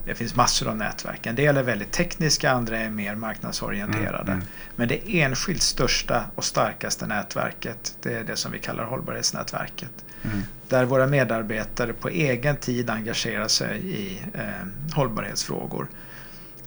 det 0.07 0.15
finns 0.15 0.37
massor 0.37 0.69
av 0.69 0.77
nätverk. 0.77 1.27
En 1.27 1.35
del 1.35 1.57
är 1.57 1.63
väldigt 1.63 1.93
tekniska, 1.93 2.51
andra 2.51 2.79
är 2.79 2.91
mer 2.91 3.15
marknadsorienterade. 3.15 4.33
Mm, 4.33 4.35
mm. 4.35 4.47
Men 4.77 4.89
det 4.89 5.23
enskilt 5.23 5.63
största 5.63 6.25
och 6.35 6.45
starkaste 6.45 7.07
nätverket, 7.07 7.97
det 8.03 8.15
är 8.15 8.25
det 8.25 8.37
som 8.37 8.53
vi 8.53 8.59
kallar 8.59 8.85
hållbarhetsnätverket. 8.85 10.05
Mm. 10.25 10.43
Där 10.69 10.85
våra 10.85 11.07
medarbetare 11.07 11.93
på 11.93 12.09
egen 12.09 12.57
tid 12.57 12.91
engagerar 12.91 13.49
sig 13.49 13.81
i 13.85 14.23
eh, 14.35 14.95
hållbarhetsfrågor. 14.95 15.89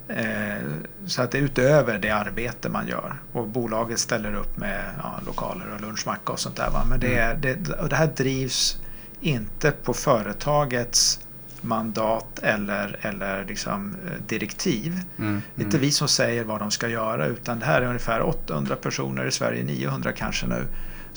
Eh, 0.08 0.68
så 1.06 1.22
att 1.22 1.32
det 1.32 1.38
är 1.38 1.42
utöver 1.42 2.00
det 2.00 2.10
arbete 2.10 2.70
man 2.70 2.88
gör. 2.88 3.16
Och 3.32 3.48
bolaget 3.48 4.00
ställer 4.00 4.36
upp 4.36 4.58
med 4.58 4.82
ja, 5.04 5.20
lokaler 5.26 5.66
och 5.76 5.82
lunchmacka 5.82 6.34
och 6.34 6.40
sånt 6.40 6.56
där. 6.56 6.70
Va? 6.70 6.86
Men 6.90 7.00
det, 7.00 7.18
är, 7.18 7.36
det, 7.36 7.70
och 7.70 7.90
det 7.90 7.96
här 7.96 8.08
drivs 8.08 8.78
inte 9.22 9.72
på 9.72 9.94
företagets 9.94 11.20
mandat 11.62 12.40
eller, 12.40 13.00
eller 13.02 13.46
liksom, 13.46 13.96
eh, 14.06 14.22
direktiv. 14.28 15.02
Mm. 15.18 15.42
Det 15.56 15.62
är 15.62 15.66
inte 15.66 15.78
vi 15.78 15.92
som 15.92 16.08
säger 16.08 16.44
vad 16.44 16.60
de 16.60 16.72
ska 16.72 16.88
göra 16.88 17.26
utan 17.26 17.60
det 17.60 17.66
här 17.66 17.82
är 17.82 17.86
ungefär 17.86 18.22
800 18.22 18.76
personer 18.76 19.26
i 19.26 19.32
Sverige, 19.32 19.64
900 19.64 20.12
kanske 20.12 20.48
nu, 20.48 20.66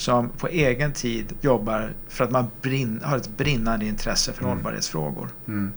som 0.00 0.28
på 0.28 0.48
egen 0.48 0.92
tid 0.92 1.32
jobbar 1.40 1.92
för 2.08 2.24
att 2.24 2.30
man 2.30 2.50
brinn, 2.62 3.00
har 3.04 3.16
ett 3.16 3.28
brinnande 3.36 3.86
intresse 3.86 4.32
för 4.32 4.42
Mm. 4.42 4.54
hållbarhetsfrågor. 4.54 5.28
Mm. 5.48 5.72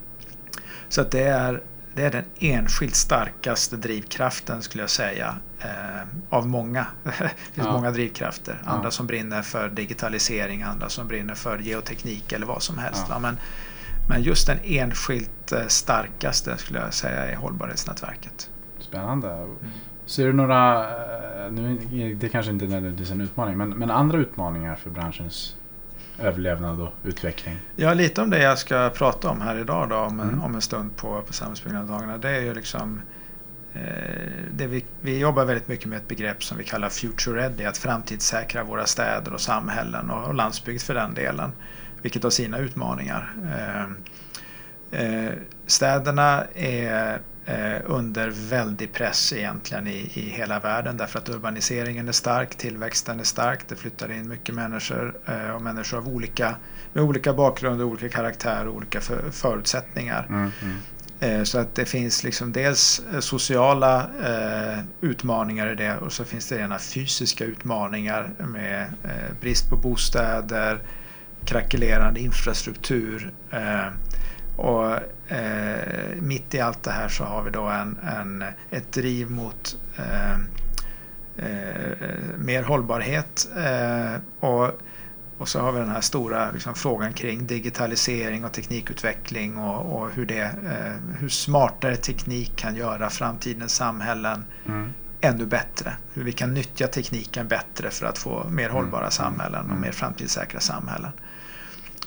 Så 0.90 1.02
att 1.02 1.12
det 1.12 1.24
är, 1.24 1.62
det 1.96 2.04
är 2.04 2.12
den 2.12 2.24
enskilt 2.40 2.96
starkaste 2.96 3.76
drivkraften 3.78 4.62
skulle 4.62 4.84
jag 4.84 4.90
säga. 4.90 5.36
Eh, 5.60 6.02
av 6.30 6.48
många. 6.48 6.86
det 7.04 7.12
finns 7.54 7.68
Ja. 7.68 7.72
många 7.72 7.92
drivkrafter. 7.92 8.62
Andra 8.66 8.88
Ja. 8.88 8.92
som 8.92 9.08
brinner 9.08 9.42
för 9.42 9.70
digitalisering, 9.70 10.64
andra 10.64 10.90
som 10.90 11.08
brinner 11.08 11.36
för 11.36 11.58
geoteknik 11.60 12.32
eller 12.32 12.46
vad 12.46 12.62
som 12.64 12.78
helst. 12.78 13.06
Ja. 13.10 13.20
Men, 13.20 13.38
men 14.10 14.22
just 14.24 14.48
den 14.48 14.58
enskilt 14.64 15.52
eh, 15.52 15.68
starkaste 15.68 16.58
skulle 16.58 16.80
jag 16.80 16.94
säga 16.94 17.26
är 17.26 17.36
hållbarhetsnätverket. 17.36 18.50
Spännande. 18.80 19.48
Ser 20.06 20.28
du 20.28 20.34
några, 20.34 20.80
eh, 20.90 21.33
nu, 21.52 21.80
är 21.94 22.16
det 22.16 22.30
kanske 22.30 22.52
inte 22.52 22.66
är 22.66 22.70
nödvändigtvis 22.70 23.12
en 23.12 23.22
utmaning, 23.22 23.58
men, 23.58 23.70
men 23.70 23.92
andra 23.92 24.18
utmaningar 24.18 24.76
för 24.76 24.90
branschens 24.90 25.56
överlevnad 26.20 26.82
och 26.82 26.94
utveckling? 27.04 27.58
Ja, 27.76 27.94
lite 27.94 28.22
om 28.22 28.30
det 28.30 28.42
jag 28.42 28.58
ska 28.58 28.90
prata 28.90 29.30
om 29.30 29.42
här 29.42 29.60
idag 29.60 29.90
då, 29.90 29.96
om, 29.96 30.20
en, 30.20 30.30
Mm. 30.30 30.42
om 30.42 30.56
en 30.56 30.62
stund 30.62 30.96
på, 30.96 31.22
på 31.22 31.34
Samhällsbyggnadsdagarna. 31.34 32.18
Det 32.18 32.30
är 32.30 32.42
ju 32.42 32.54
liksom 32.54 33.02
eh, 33.74 33.82
det 34.52 34.68
vi, 34.68 34.86
vi 35.02 35.20
jobbar 35.20 35.46
väldigt 35.46 35.68
mycket 35.68 35.86
med 35.86 35.98
ett 35.98 36.08
begrepp 36.08 36.44
som 36.44 36.58
vi 36.58 36.64
kallar 36.64 36.90
Future 36.90 37.42
Ready, 37.42 37.64
att 37.66 37.78
framtidssäkra 37.78 38.64
våra 38.64 38.86
städer 38.86 39.34
och 39.34 39.42
samhällen 39.42 40.10
och, 40.10 40.28
och 40.28 40.34
landsbygd 40.34 40.82
för 40.82 40.94
den 40.94 41.14
delen. 41.14 41.52
Vilket 42.02 42.24
har 42.24 42.30
sina 42.30 42.58
utmaningar. 42.58 43.34
Eh, 43.56 43.84
eh, 45.02 45.32
städerna 45.68 46.44
är 46.56 47.14
eh, 47.14 47.20
under 47.86 48.30
väldig 48.50 48.94
press 48.94 49.34
egentligen 49.34 49.88
i, 49.88 50.12
i 50.14 50.30
hela 50.30 50.60
världen 50.60 50.98
därför 50.98 51.20
att 51.20 51.30
urbaniseringen 51.30 52.08
är 52.08 52.12
stark, 52.12 52.56
tillväxten 52.56 53.20
är 53.20 53.24
stark, 53.24 53.60
det 53.68 53.76
flyttar 53.76 54.12
in 54.12 54.28
mycket 54.30 54.56
människor 54.56 55.16
eh, 55.26 55.56
och 55.56 55.62
människor 55.62 55.98
av 55.98 56.08
olika, 56.08 56.56
med 56.94 57.04
olika 57.04 57.34
bakgrund, 57.34 57.82
olika 57.82 58.10
karaktär 58.10 58.68
och 58.68 58.76
olika 58.76 59.02
för, 59.02 59.32
förutsättningar. 59.32 60.26
Mm. 60.30 60.52
Mm. 60.62 60.76
Eh, 61.20 61.44
Så 61.44 61.60
att 61.60 61.76
det 61.76 61.86
finns 61.86 62.24
liksom 62.24 62.52
dels 62.52 63.02
eh, 63.14 63.20
sociala 63.20 64.10
eh, 64.24 64.80
utmaningar 65.02 65.72
i 65.72 65.76
det 65.76 65.98
och 65.98 66.14
så 66.14 66.24
finns 66.24 66.48
det 66.50 66.58
rena 66.58 66.80
fysiska 66.80 67.46
utmaningar 67.46 68.30
med 68.48 68.82
eh, 69.04 69.36
brist 69.42 69.70
på 69.70 69.78
bostäder, 69.78 70.80
krackelerande 71.46 72.20
infrastruktur. 72.20 73.34
Och 74.56 74.92
eh, 75.32 76.16
mitt 76.22 76.54
i 76.54 76.60
allt 76.60 76.84
det 76.84 76.92
här 76.92 77.10
så 77.10 77.24
har 77.24 77.44
vi 77.44 77.52
då 77.52 77.64
en, 77.64 77.98
en, 78.04 78.44
ett 78.72 78.92
driv 78.92 79.32
mot 79.32 79.78
eh, 79.98 80.34
eh, 81.38 81.98
mer 82.38 82.64
hållbarhet. 82.64 83.48
Eh, 83.58 84.16
och, 84.40 84.72
och 85.38 85.48
så 85.50 85.60
har 85.60 85.72
vi 85.72 85.80
den 85.80 85.90
här 85.90 86.02
stora 86.02 86.52
liksom, 86.52 86.76
frågan 86.76 87.14
kring 87.14 87.48
digitalisering 87.48 88.46
och 88.46 88.52
teknikutveckling 88.52 89.58
och, 89.58 90.02
och 90.02 90.12
hur, 90.12 90.26
det, 90.26 90.42
eh, 90.42 91.18
hur 91.20 91.30
smartare 91.30 91.96
teknik 91.96 92.56
kan 92.56 92.76
göra 92.76 93.10
framtidens 93.10 93.76
samhällen 93.76 94.46
Mm. 94.66 94.94
ännu 95.22 95.46
bättre. 95.46 95.94
Hur 96.14 96.24
vi 96.24 96.32
kan 96.32 96.54
nyttja 96.54 96.88
tekniken 96.88 97.48
bättre 97.48 97.90
för 97.90 98.06
att 98.06 98.18
få 98.18 98.46
mer 98.50 98.70
hållbara 98.70 99.02
Mm. 99.02 99.12
samhällen 99.12 99.60
och 99.60 99.70
Mm. 99.70 99.82
mer 99.82 99.92
framtidssäkra 99.92 100.60
samhällen. 100.60 101.12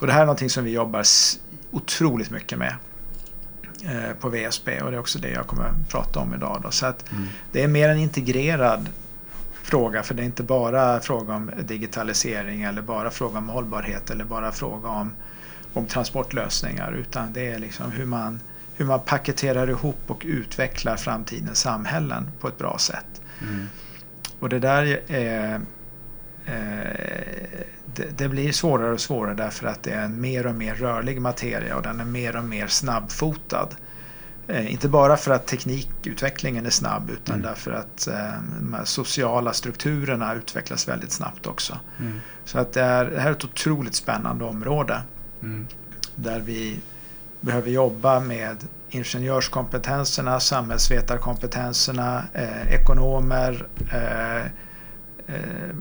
Och 0.01 0.07
det 0.07 0.13
här 0.13 0.21
är 0.21 0.27
någonting 0.27 0.51
som 0.51 0.65
vi 0.65 0.71
jobbar 0.73 1.03
otroligt 1.77 2.31
mycket 2.31 2.59
med 2.59 2.75
eh, 3.85 4.13
på 4.21 4.29
VSB 4.29 4.81
och 4.81 4.91
det 4.91 4.97
är 4.97 5.01
också 5.01 5.19
det 5.19 5.31
jag 5.31 5.47
kommer 5.47 5.65
att 5.65 5.89
prata 5.89 6.21
om 6.21 6.35
idag. 6.35 6.61
Då. 6.63 6.71
Så 6.71 6.87
att 6.87 7.13
Mm. 7.13 7.29
det 7.53 7.63
är 7.63 7.69
mer 7.69 7.89
en 7.89 7.99
integrerad 7.99 8.89
fråga 9.63 10.03
för 10.03 10.15
det 10.15 10.23
är 10.23 10.25
inte 10.25 10.43
bara 10.43 11.01
fråga 11.01 11.35
om 11.35 11.51
digitalisering 11.63 12.63
eller 12.63 12.83
bara 12.83 13.11
fråga 13.11 13.39
om 13.39 13.49
hållbarhet 13.49 14.11
eller 14.11 14.25
bara 14.25 14.53
fråga 14.53 14.89
om, 14.89 15.13
om 15.73 15.87
transportlösningar 15.87 16.93
utan 16.93 17.33
det 17.33 17.51
är 17.51 17.59
liksom 17.59 17.93
hur 17.93 18.07
man, 18.07 18.41
hur 18.77 18.85
man 18.87 19.01
paketerar 19.01 19.71
ihop 19.71 20.01
och 20.07 20.23
utvecklar 20.27 20.97
framtidens 20.97 21.59
samhällen 21.59 22.31
på 22.41 22.49
ett 22.49 22.59
bra 22.59 22.79
sätt. 22.79 23.21
Mm. 23.43 23.67
Och 24.39 24.49
det 24.49 24.59
där 24.59 25.01
är 25.11 25.61
det, 27.95 28.19
det 28.19 28.29
blir 28.29 28.53
svårare 28.53 28.93
och 28.93 29.01
svårare 29.01 29.35
därför 29.35 29.67
att 29.67 29.83
det 29.83 29.91
är 29.91 30.05
en 30.05 30.21
mer 30.21 30.47
och 30.47 30.55
mer 30.55 30.75
rörlig 30.75 31.21
materia 31.21 31.77
och 31.77 31.83
den 31.83 32.01
är 32.01 32.05
mer 32.05 32.37
och 32.37 32.45
mer 32.45 32.67
snabbfotad. 32.67 33.69
Eh, 34.49 34.73
inte 34.73 34.89
bara 34.89 35.17
för 35.17 35.31
att 35.31 35.47
teknikutvecklingen 35.47 36.67
är 36.67 36.71
snabb 36.71 37.11
utan 37.11 37.35
Mm. 37.35 37.47
därför 37.47 37.73
att 37.73 38.07
eh, 38.07 38.33
de 38.61 38.77
sociala 38.85 39.53
strukturerna 39.53 40.35
utvecklas 40.35 40.89
väldigt 40.89 41.13
snabbt 41.13 41.47
också. 41.47 41.79
Mm. 42.01 42.21
Så 42.45 42.59
att 42.59 42.73
det, 42.73 42.83
är, 42.83 43.05
det 43.05 43.21
här 43.21 43.29
är 43.29 43.33
ett 43.33 43.45
otroligt 43.45 43.95
spännande 43.95 44.45
område 44.45 45.03
Mm. 45.43 45.67
där 46.15 46.41
vi 46.41 46.81
behöver 47.41 47.71
jobba 47.71 48.21
med 48.21 48.57
ingenjörskompetenserna, 48.91 50.41
samhällsvetarkompetenserna, 50.41 52.23
eh, 52.33 52.73
ekonomer 52.75 53.67
eh, 53.93 54.37
eh, 54.37 54.43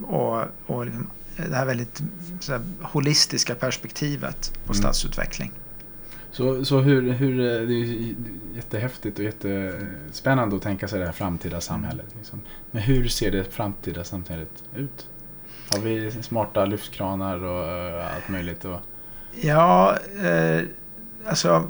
och, 0.06 0.42
och 0.66 0.84
liksom 0.86 1.10
det 1.36 1.56
här 1.56 1.66
väldigt 1.66 2.02
här, 2.48 2.60
holistiska 2.82 3.54
perspektivet 3.54 4.52
på 4.54 4.72
Mm. 4.72 4.74
stadsutveckling. 4.74 5.52
Så, 6.30 6.64
så 6.64 6.80
hur, 6.80 7.12
hur, 7.12 7.40
eh, 7.40 7.68
det 7.68 7.74
är 7.74 8.14
jättehäftigt 8.54 9.18
och 9.18 9.24
jättespännande 9.24 10.56
att 10.56 10.62
tänka 10.62 10.88
sig 10.88 10.98
det 10.98 11.04
här 11.04 11.12
framtida 11.12 11.60
samhället. 11.60 12.06
Liksom. 12.16 12.40
Men 12.70 12.82
hur 12.82 13.08
ser 13.08 13.30
det 13.30 13.44
framtida 13.44 14.04
samhället 14.04 14.50
ut? 14.76 15.08
Har 15.70 15.80
vi 15.80 16.10
smarta 16.22 16.64
lyftkranar 16.64 17.44
och 17.44 17.68
eh, 17.68 18.14
allt 18.16 18.28
möjligt? 18.28 18.64
Och, 18.64 18.80
Ja, 19.40 19.96
eh, 20.24 20.60
alltså 21.26 21.68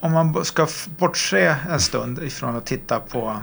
om 0.00 0.12
man 0.12 0.44
ska 0.44 0.66
bortse 0.98 1.56
en 1.70 1.80
stund 1.80 2.22
ifrån 2.22 2.56
att 2.56 2.66
titta 2.66 3.00
på 3.00 3.36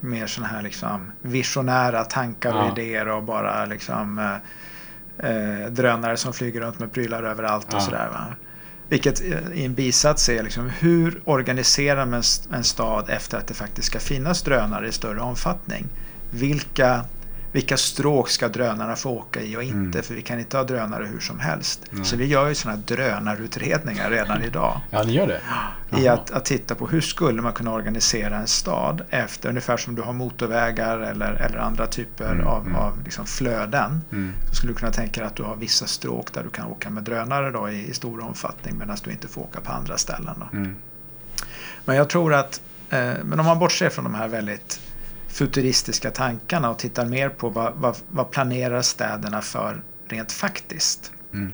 mer 0.00 0.26
sådana 0.26 0.52
här 0.52 0.62
liksom 0.62 1.12
visionära 1.22 2.04
tankar 2.04 2.54
och 2.54 2.62
Ja. 2.66 2.72
idéer 2.72 3.08
och 3.08 3.22
bara 3.22 3.64
liksom 3.64 4.18
eh, 4.18 5.30
eh, 5.30 5.66
drönare 5.70 6.16
som 6.16 6.32
flyger 6.32 6.60
runt 6.60 6.78
med 6.78 6.92
prylar 6.92 7.22
överallt 7.22 7.66
och 7.66 7.74
Ja. 7.74 7.80
sådär. 7.80 8.08
Va? 8.12 8.26
Vilket 8.88 9.20
eh, 9.20 9.52
i 9.52 9.64
en 9.64 9.74
bisats 9.74 10.28
är 10.28 10.42
liksom 10.42 10.70
hur 10.78 11.20
organiserar 11.24 12.06
man 12.06 12.22
en 12.52 12.64
stad 12.64 13.10
efter 13.10 13.38
att 13.38 13.46
det 13.46 13.54
faktiskt 13.54 13.86
ska 13.88 13.98
finnas 13.98 14.42
drönare 14.42 14.88
i 14.88 14.92
större 14.92 15.20
omfattning? 15.20 15.86
Vilka, 16.30 17.04
vilka 17.58 17.76
stråk 17.76 18.30
ska 18.30 18.48
drönarna 18.48 18.96
få 18.96 19.10
åka 19.10 19.40
i 19.40 19.56
och 19.56 19.62
inte? 19.62 19.98
Mm. 19.98 20.02
För 20.02 20.14
vi 20.14 20.22
kan 20.22 20.38
inte 20.38 20.56
ha 20.56 20.64
drönare 20.64 21.04
hur 21.04 21.20
som 21.20 21.38
helst. 21.38 21.86
Nej. 21.90 22.04
Så 22.04 22.16
vi 22.16 22.26
gör 22.26 22.48
ju 22.48 22.54
sådana 22.54 22.82
drönarutredningar 22.86 24.10
redan 24.10 24.42
idag. 24.42 24.80
Ja, 24.90 25.02
ni 25.02 25.12
gör 25.12 25.26
det? 25.26 25.40
I 25.98 26.04
Jaha. 26.04 26.14
att, 26.14 26.30
att 26.30 26.44
titta 26.44 26.74
på 26.74 26.86
hur 26.86 27.00
skulle 27.00 27.42
man 27.42 27.52
kunna 27.52 27.72
organisera 27.72 28.36
en 28.36 28.46
stad 28.46 29.02
efter 29.10 29.48
ungefär 29.48 29.76
som 29.76 29.94
du 29.94 30.02
har 30.02 30.12
motorvägar 30.12 30.98
eller, 30.98 31.32
eller 31.32 31.58
andra 31.58 31.86
typer 31.86 32.32
Mm, 32.32 32.46
av, 32.46 32.66
mm. 32.66 32.76
av 32.76 33.04
liksom 33.04 33.26
flöden. 33.26 34.00
Mm. 34.12 34.32
Så 34.48 34.54
skulle 34.54 34.72
du 34.72 34.78
kunna 34.78 34.92
tänka 34.92 35.20
dig 35.20 35.26
att 35.28 35.36
du 35.36 35.42
har 35.42 35.56
vissa 35.56 35.86
stråk 35.86 36.32
där 36.32 36.42
du 36.42 36.50
kan 36.50 36.66
åka 36.66 36.90
med 36.90 37.02
drönare 37.02 37.50
då 37.50 37.70
i, 37.70 37.90
i 37.90 37.94
stor 37.94 38.24
omfattning 38.24 38.78
medan 38.78 38.96
du 39.04 39.10
inte 39.10 39.28
får 39.28 39.40
åka 39.42 39.60
på 39.60 39.72
andra 39.72 39.98
ställen. 39.98 40.44
Mm. 40.52 40.76
Men 41.84 41.96
jag 41.96 42.08
tror 42.08 42.34
att, 42.34 42.60
eh, 42.90 43.12
men 43.24 43.40
om 43.40 43.46
man 43.46 43.58
bortser 43.58 43.88
från 43.88 44.04
de 44.04 44.14
här 44.14 44.28
väldigt 44.28 44.80
futuristiska 45.38 46.10
tankarna 46.10 46.70
och 46.70 46.78
tittar 46.78 47.06
mer 47.06 47.28
på 47.28 47.48
vad, 47.48 47.72
vad, 47.76 47.96
vad 48.08 48.30
planerar 48.30 48.82
städerna 48.82 49.40
för 49.40 49.82
rent 50.08 50.32
faktiskt. 50.32 51.12
Mm. 51.34 51.52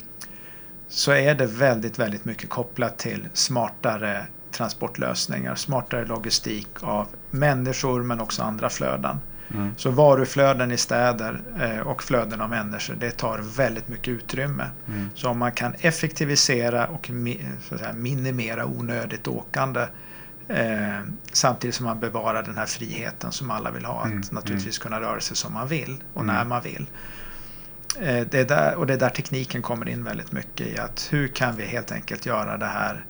Så 0.88 1.12
är 1.12 1.34
det 1.34 1.46
väldigt, 1.46 1.98
väldigt 1.98 2.24
mycket 2.24 2.50
kopplat 2.50 2.98
till 2.98 3.28
smartare 3.32 4.26
transportlösningar, 4.50 5.54
smartare 5.54 6.04
logistik 6.04 6.68
av 6.80 7.06
människor 7.30 8.02
men 8.02 8.20
också 8.20 8.42
andra 8.42 8.70
flöden. 8.70 9.20
Mm. 9.54 9.74
Så 9.76 9.90
varuflöden 9.90 10.72
i 10.72 10.76
städer 10.76 11.40
eh, 11.60 11.80
och 11.80 12.02
flöden 12.02 12.40
av 12.40 12.50
människor, 12.50 12.94
det 12.94 13.10
tar 13.10 13.38
väldigt 13.56 13.88
mycket 13.88 14.08
utrymme. 14.08 14.70
Mm. 14.88 15.10
Så 15.14 15.28
om 15.28 15.38
man 15.38 15.52
kan 15.52 15.74
effektivisera 15.78 16.86
och 16.86 17.08
mi- 17.08 17.44
så 17.68 17.74
att 17.74 17.80
säga, 17.80 17.92
minimera 17.92 18.66
onödigt 18.66 19.28
åkande 19.28 19.86
eh, 20.48 21.00
samtidigt 21.32 21.74
som 21.74 21.86
man 21.86 22.00
bevarar 22.00 22.42
den 22.42 22.56
här 22.56 22.66
friheten 22.66 23.32
som 23.32 23.50
alla 23.50 23.70
vill 23.70 23.84
ha, 23.84 24.04
Mm, 24.04 24.18
att 24.20 24.32
naturligtvis 24.32 24.78
kunna 24.78 25.00
röra 25.00 25.20
sig 25.20 25.36
som 25.36 25.52
man 25.52 25.68
vill 25.68 26.02
och 26.14 26.22
Mm. 26.22 26.34
när 26.36 26.44
man 26.44 26.62
vill. 26.62 26.86
Eh, 28.00 28.20
det 28.30 28.34
är 28.40 28.44
där, 28.44 28.74
och 28.74 28.86
det 28.86 28.92
är 28.92 28.98
där 28.98 29.10
tekniken 29.10 29.62
kommer 29.62 29.88
in 29.88 30.04
väldigt 30.04 30.32
mycket 30.32 30.66
i 30.66 30.78
att 30.78 31.08
hur 31.10 31.28
kan 31.28 31.56
vi 31.56 31.64
helt 31.66 31.92
enkelt 31.92 32.26
göra 32.26 32.56
det 32.56 32.66
här 32.66 33.04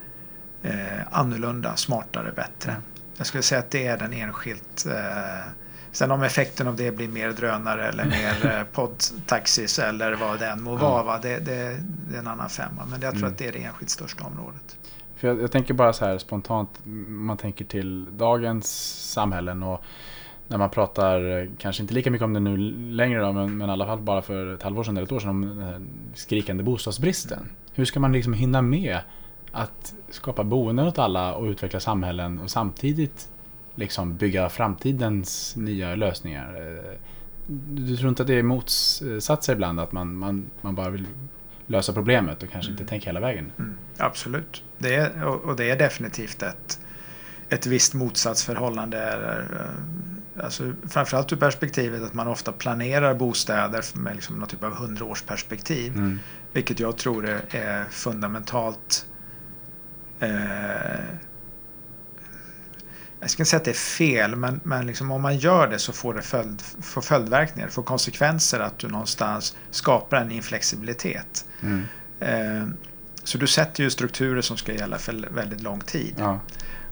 eh, 0.62 1.00
annorlunda, 1.10 1.76
smartare, 1.76 2.32
bättre. 2.32 2.70
Mm. 2.70 2.82
Jag 3.16 3.26
skulle 3.26 3.42
säga 3.42 3.58
att 3.58 3.70
det 3.70 3.86
är 3.86 3.98
den 3.98 4.12
enskilt 4.12 4.86
eh, 4.86 5.46
Sen 5.92 6.10
om 6.10 6.22
effekten 6.22 6.68
av 6.68 6.76
det 6.76 6.90
blir 6.90 7.08
mer 7.08 7.32
drönare 7.32 7.88
eller 7.88 8.04
mer 8.04 8.46
eh, 8.58 8.62
poddtaxis 8.64 9.78
eller 9.78 10.12
vad 10.12 10.38
det 10.40 10.46
än 10.46 10.62
må 10.62 10.74
Ja. 10.74 10.76
vara, 10.90 11.02
va? 11.02 11.18
Det, 11.22 11.38
det, 11.38 11.78
det 12.08 12.14
är 12.16 12.18
en 12.18 12.26
annan 12.26 12.48
femma. 12.48 12.84
Men 12.90 13.00
jag 13.00 13.10
tror 13.12 13.18
Mm. 13.22 13.32
att 13.32 13.38
det 13.38 13.46
är 13.48 13.52
det 13.52 13.58
enskilt 13.64 13.90
största 13.90 14.24
området. 14.24 14.76
För 15.24 15.28
jag, 15.28 15.42
jag 15.42 15.52
tänker 15.52 15.74
bara 15.74 15.92
så 15.92 16.04
här 16.04 16.18
spontant, 16.18 16.80
man 17.06 17.36
tänker 17.36 17.64
till 17.64 18.06
dagens 18.16 18.66
samhällen 19.12 19.62
och 19.62 19.82
när 20.48 20.58
man 20.58 20.70
pratar, 20.70 21.38
eh, 21.42 21.48
kanske 21.58 21.82
inte 21.82 21.94
lika 21.94 22.10
mycket 22.10 22.24
om 22.24 22.32
det 22.32 22.40
nu 22.40 22.56
längre 22.90 23.20
då, 23.20 23.32
men, 23.32 23.56
men 23.56 23.68
i 23.68 23.72
alla 23.72 23.86
fall 23.86 23.98
bara 23.98 24.22
för 24.22 24.54
ett 24.54 24.62
halvår 24.62 24.84
sedan 24.84 24.96
eller 24.96 25.06
ett 25.06 25.12
år 25.12 25.20
sedan 25.20 25.30
om 25.30 25.40
den 25.40 25.58
här 25.58 25.80
skrikande 26.14 26.62
bostadsbristen. 26.62 27.50
Hur 27.74 27.84
ska 27.84 28.00
man 28.00 28.12
liksom 28.12 28.32
hinna 28.32 28.62
med 28.62 28.98
att 29.52 29.94
skapa 30.08 30.44
boenden 30.44 30.86
åt 30.86 30.98
alla 30.98 31.34
och 31.34 31.44
utveckla 31.44 31.80
samhällen 31.80 32.38
och 32.38 32.50
samtidigt 32.50 33.28
liksom 33.74 34.16
bygga 34.16 34.48
framtidens 34.48 35.56
nya 35.56 35.94
lösningar? 35.94 36.54
Eh, 36.56 36.98
du 37.70 37.96
tror 37.96 38.08
inte 38.08 38.22
att 38.22 38.28
det 38.28 38.38
är 38.38 38.42
motsatser 38.42 39.52
ibland, 39.52 39.80
att 39.80 39.92
man, 39.92 40.16
man, 40.16 40.50
man 40.60 40.74
bara 40.74 40.90
vill 40.90 41.06
lösa 41.66 41.92
problemet 41.92 42.42
och 42.42 42.50
kanske 42.50 42.70
inte 42.70 42.82
Mm. 42.82 42.88
tänka 42.88 43.06
hela 43.10 43.20
vägen? 43.20 43.52
Mm, 43.58 43.76
absolut. 43.98 44.62
Det 44.78 44.94
är, 44.94 45.24
och, 45.24 45.56
det 45.56 45.70
är 45.70 45.76
definitivt 45.78 46.42
ett, 46.42 46.80
ett 47.48 47.66
visst 47.66 47.94
motsatsförhållande. 47.94 48.98
Är, 48.98 49.40
eh, 50.36 50.44
alltså, 50.44 50.72
framförallt 50.88 51.32
ur 51.32 51.36
perspektivet 51.36 52.02
att 52.02 52.14
man 52.14 52.28
ofta 52.28 52.52
planerar 52.52 53.14
bostäder 53.14 53.84
med 53.94 54.14
liksom 54.14 54.36
någon 54.36 54.48
typ 54.48 54.64
av 54.64 54.74
hundraårsperspektiv. 54.74 55.96
Mm. 55.96 56.18
Vilket 56.52 56.80
jag 56.80 56.96
tror 56.96 57.26
är, 57.26 57.40
är 57.50 57.84
fundamentalt 57.90 59.06
eh, 60.20 60.28
jag 63.24 63.30
ska 63.30 63.42
inte 63.42 63.50
säga 63.50 63.58
att 63.58 63.64
det 63.64 63.70
är 63.70 63.74
fel, 63.74 64.36
men, 64.36 64.60
men 64.64 64.86
liksom 64.86 65.10
om 65.10 65.22
man 65.22 65.36
gör 65.36 65.68
det 65.68 65.78
så 65.78 65.92
får 65.92 66.14
det 66.14 66.22
följd, 66.22 66.62
får 66.82 67.02
följdverkningar, 67.02 67.68
får 67.68 67.82
konsekvenser 67.82 68.60
att 68.60 68.78
du 68.78 68.88
någonstans 68.88 69.56
skapar 69.70 70.16
en 70.16 70.30
inflexibilitet. 70.30 71.44
Mm. 71.62 71.84
Eh, 72.20 72.68
så 73.24 73.38
du 73.38 73.46
sätter 73.46 73.82
ju 73.82 73.90
strukturer 73.90 74.40
som 74.40 74.56
ska 74.56 74.72
gälla 74.72 74.98
för 74.98 75.28
väldigt 75.30 75.60
lång 75.60 75.80
tid. 75.80 76.14
Ja. 76.18 76.40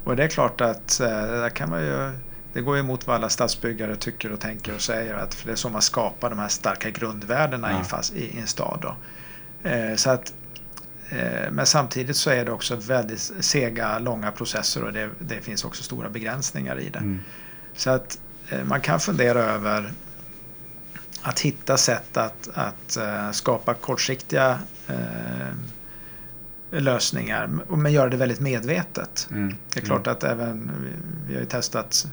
Och 0.05 0.17
det 0.17 0.25
är 0.25 0.29
klart 0.29 0.61
att 0.61 1.01
eh, 1.01 1.49
kan 1.49 1.71
man 1.71 1.83
ju, 1.83 2.13
det 2.53 2.61
går 2.61 2.79
emot 2.79 3.07
vad 3.07 3.17
alla 3.17 3.29
stadsbyggare 3.29 3.97
tycker 3.97 4.33
och 4.33 4.41
tänker 4.41 4.75
och 4.75 4.81
säger. 4.81 5.15
Att 5.15 5.35
för 5.35 5.47
det 5.47 5.53
är 5.53 5.57
så 5.57 5.69
man 5.69 5.83
skapar 5.83 6.31
de 6.31 6.39
här 6.39 6.49
starka 6.49 6.91
grundvärdena 6.91 7.71
i, 7.71 7.73
Ja. 7.73 7.79
en 7.79 7.85
fas, 7.85 8.13
i, 8.13 8.37
i 8.37 8.41
en 8.41 8.47
stad. 8.47 8.95
Eh, 9.63 9.95
så 9.97 10.11
att, 10.11 10.33
men 11.51 11.67
samtidigt 11.67 12.17
så 12.17 12.31
är 12.31 12.45
det 12.45 12.53
också 12.53 12.77
väldigt 12.77 13.33
sega, 13.41 13.99
långa 13.99 14.31
processer 14.31 14.85
och 14.85 14.93
det, 14.93 15.11
det 15.19 15.41
finns 15.41 15.65
också 15.65 15.83
stora 15.83 16.09
begränsningar 16.09 16.81
i 16.81 16.89
det. 16.89 16.99
Mm. 16.99 17.21
Så 17.77 17.91
att 17.91 18.19
eh, 18.49 18.65
man 18.65 18.81
kan 18.81 19.01
fundera 19.01 19.43
över 19.43 19.93
att 21.23 21.41
hitta 21.41 21.77
sätt 21.77 22.17
att, 22.17 22.49
att 22.55 22.97
eh, 22.97 23.31
skapa 23.31 23.75
kortsiktiga 23.75 24.59
eh, 24.89 25.55
lösningar 26.71 27.51
men 27.69 27.93
göra 27.93 28.09
det 28.09 28.17
väldigt 28.17 28.41
medvetet. 28.41 29.29
Mm. 29.31 29.55
Det 29.75 29.81
är 29.81 29.85
klart 29.85 30.07
att 30.07 30.25
även 30.25 30.71
vi, 30.83 30.91
vi 31.27 31.35
har 31.35 31.41
ju 31.41 31.47
testat 31.47 32.07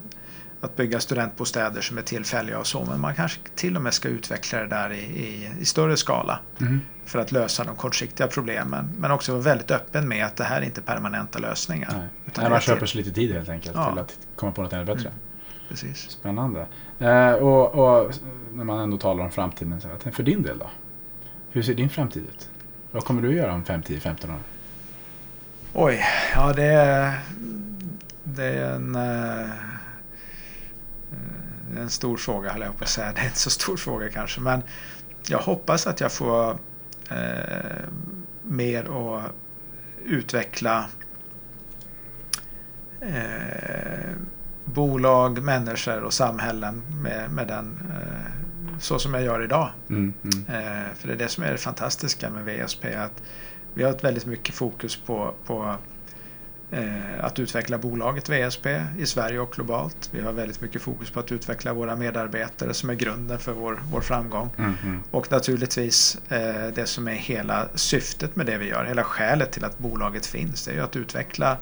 att 0.62 0.76
bygga 0.76 1.00
studentbostäder 1.00 1.82
som 1.82 1.98
är 1.98 2.02
tillfälliga 2.02 2.60
och 2.60 2.68
så 2.68 2.86
men 2.86 3.00
man 3.00 3.16
kanske 3.16 3.40
till 3.56 3.76
och 3.76 3.82
med 3.82 3.94
ska 3.94 4.08
utveckla 4.08 4.60
det 4.60 4.68
där 4.68 4.94
i, 4.94 4.98
i, 5.00 5.52
i 5.60 5.66
större 5.66 5.98
skala 5.98 6.40
Mm. 6.62 6.82
för 7.06 7.20
att 7.20 7.32
lösa 7.32 7.64
de 7.64 7.76
kortsiktiga 7.76 8.28
problemen. 8.28 8.92
Men 8.98 9.12
också 9.12 9.32
vara 9.32 9.42
väldigt 9.42 9.72
öppen 9.72 10.08
med 10.08 10.26
att 10.26 10.36
det 10.36 10.44
här 10.44 10.62
är 10.62 10.66
inte 10.66 10.82
permanenta 10.82 11.40
lösningar. 11.40 11.94
Nej. 11.98 12.08
Utan 12.28 12.42
Nej, 12.44 12.52
man 12.52 12.60
köper 12.62 12.86
sig 12.86 12.98
lite 13.04 13.16
tid 13.16 13.34
helt 13.34 13.50
enkelt 13.50 13.76
Ja. 13.76 13.90
till 13.92 14.00
att 14.00 14.18
komma 14.36 14.52
på 14.52 14.62
något 14.62 14.74
ännu 14.74 14.86
bättre. 14.86 15.08
Mm. 15.08 15.20
Precis. 15.70 15.98
Spännande. 16.10 16.68
Eh, 17.00 17.32
och, 17.32 17.76
och 17.76 18.12
när 18.54 18.64
man 18.64 18.80
ändå 18.80 18.98
talar 18.98 19.24
om 19.24 19.32
framtiden, 19.32 19.82
så 19.82 20.12
för 20.12 20.24
din 20.24 20.44
del 20.44 20.58
då? 20.60 20.70
Hur 21.50 21.62
ser 21.62 21.74
din 21.74 21.90
framtid 21.90 22.24
ut? 22.24 22.50
Vad 22.92 23.06
kommer 23.06 23.22
du 23.22 23.36
göra 23.36 23.54
om 23.54 23.66
5, 23.66 23.84
10, 23.84 24.00
15 24.00 24.30
år? 24.30 24.40
Oj, 25.74 26.04
ja 26.36 26.54
det 26.54 26.64
är, 26.64 27.20
det 28.24 28.44
är 28.46 28.72
en, 28.76 28.96
eh, 28.96 29.50
en 31.78 31.90
stor 31.90 32.18
fråga 32.18 32.52
höll 32.52 32.62
jag 32.62 32.78
på 32.78 32.84
att 32.84 32.90
säga. 32.90 33.12
Det 33.14 33.22
är 33.22 33.26
inte 33.26 33.40
så 33.40 33.50
stor 33.50 33.78
fråga 33.78 34.10
kanske 34.10 34.42
men 34.42 34.64
jag 35.28 35.40
hoppas 35.40 35.88
att 35.88 36.00
jag 36.00 36.12
får 36.12 36.58
eh, 37.10 37.86
mer 38.44 38.84
att 38.84 39.32
utveckla 40.06 40.90
eh, 43.02 44.16
bolag, 44.66 45.42
människor 45.42 46.04
och 46.04 46.14
samhällen 46.14 46.84
med, 47.04 47.32
med 47.32 47.48
den, 47.48 47.80
eh, 47.90 48.80
så 48.80 49.00
som 49.00 49.14
jag 49.14 49.24
gör 49.24 49.44
idag. 49.44 49.70
Mm, 49.90 50.14
mm, 50.24 50.46
Eh, 50.48 50.94
för 50.96 51.08
det 51.08 51.14
är 51.14 51.18
det 51.18 51.28
som 51.28 51.44
är 51.44 51.52
det 51.52 51.58
fantastiska 51.58 52.30
med 52.30 52.46
VSP. 52.46 52.86
Att 52.96 53.24
vi 53.74 53.84
har 53.84 53.92
ett 53.92 54.04
väldigt 54.04 54.26
mycket 54.26 54.56
fokus 54.56 54.98
på, 54.98 55.34
på 55.46 55.76
att 57.20 57.40
utveckla 57.40 57.78
bolaget 57.78 58.30
VSP 58.30 58.66
i 58.98 59.06
Sverige 59.06 59.40
och 59.40 59.52
globalt. 59.52 60.10
Vi 60.12 60.22
har 60.22 60.34
väldigt 60.34 60.62
mycket 60.62 60.82
fokus 60.82 61.10
på 61.10 61.20
att 61.20 61.32
utveckla 61.32 61.74
våra 61.74 61.96
medarbetare 61.96 62.74
som 62.74 62.90
är 62.90 62.94
grunden 62.94 63.40
för 63.40 63.54
vår, 63.54 63.82
vår 63.92 64.02
framgång. 64.02 64.50
mm, 64.58 64.76
mm. 64.84 65.04
Och 65.12 65.32
naturligtvis 65.32 66.18
eh, 66.30 66.68
det 66.76 66.86
som 66.86 67.08
är 67.08 67.14
hela 67.14 67.68
syftet 67.76 68.36
med 68.36 68.46
det 68.46 68.58
vi 68.58 68.68
gör, 68.68 68.86
hela 68.86 69.04
skälet 69.04 69.52
till 69.52 69.66
att 69.66 69.78
bolaget 69.78 70.26
finns, 70.26 70.66
det 70.66 70.72
är 70.72 70.76
ju 70.76 70.82
att 70.82 70.96
utveckla 70.96 71.58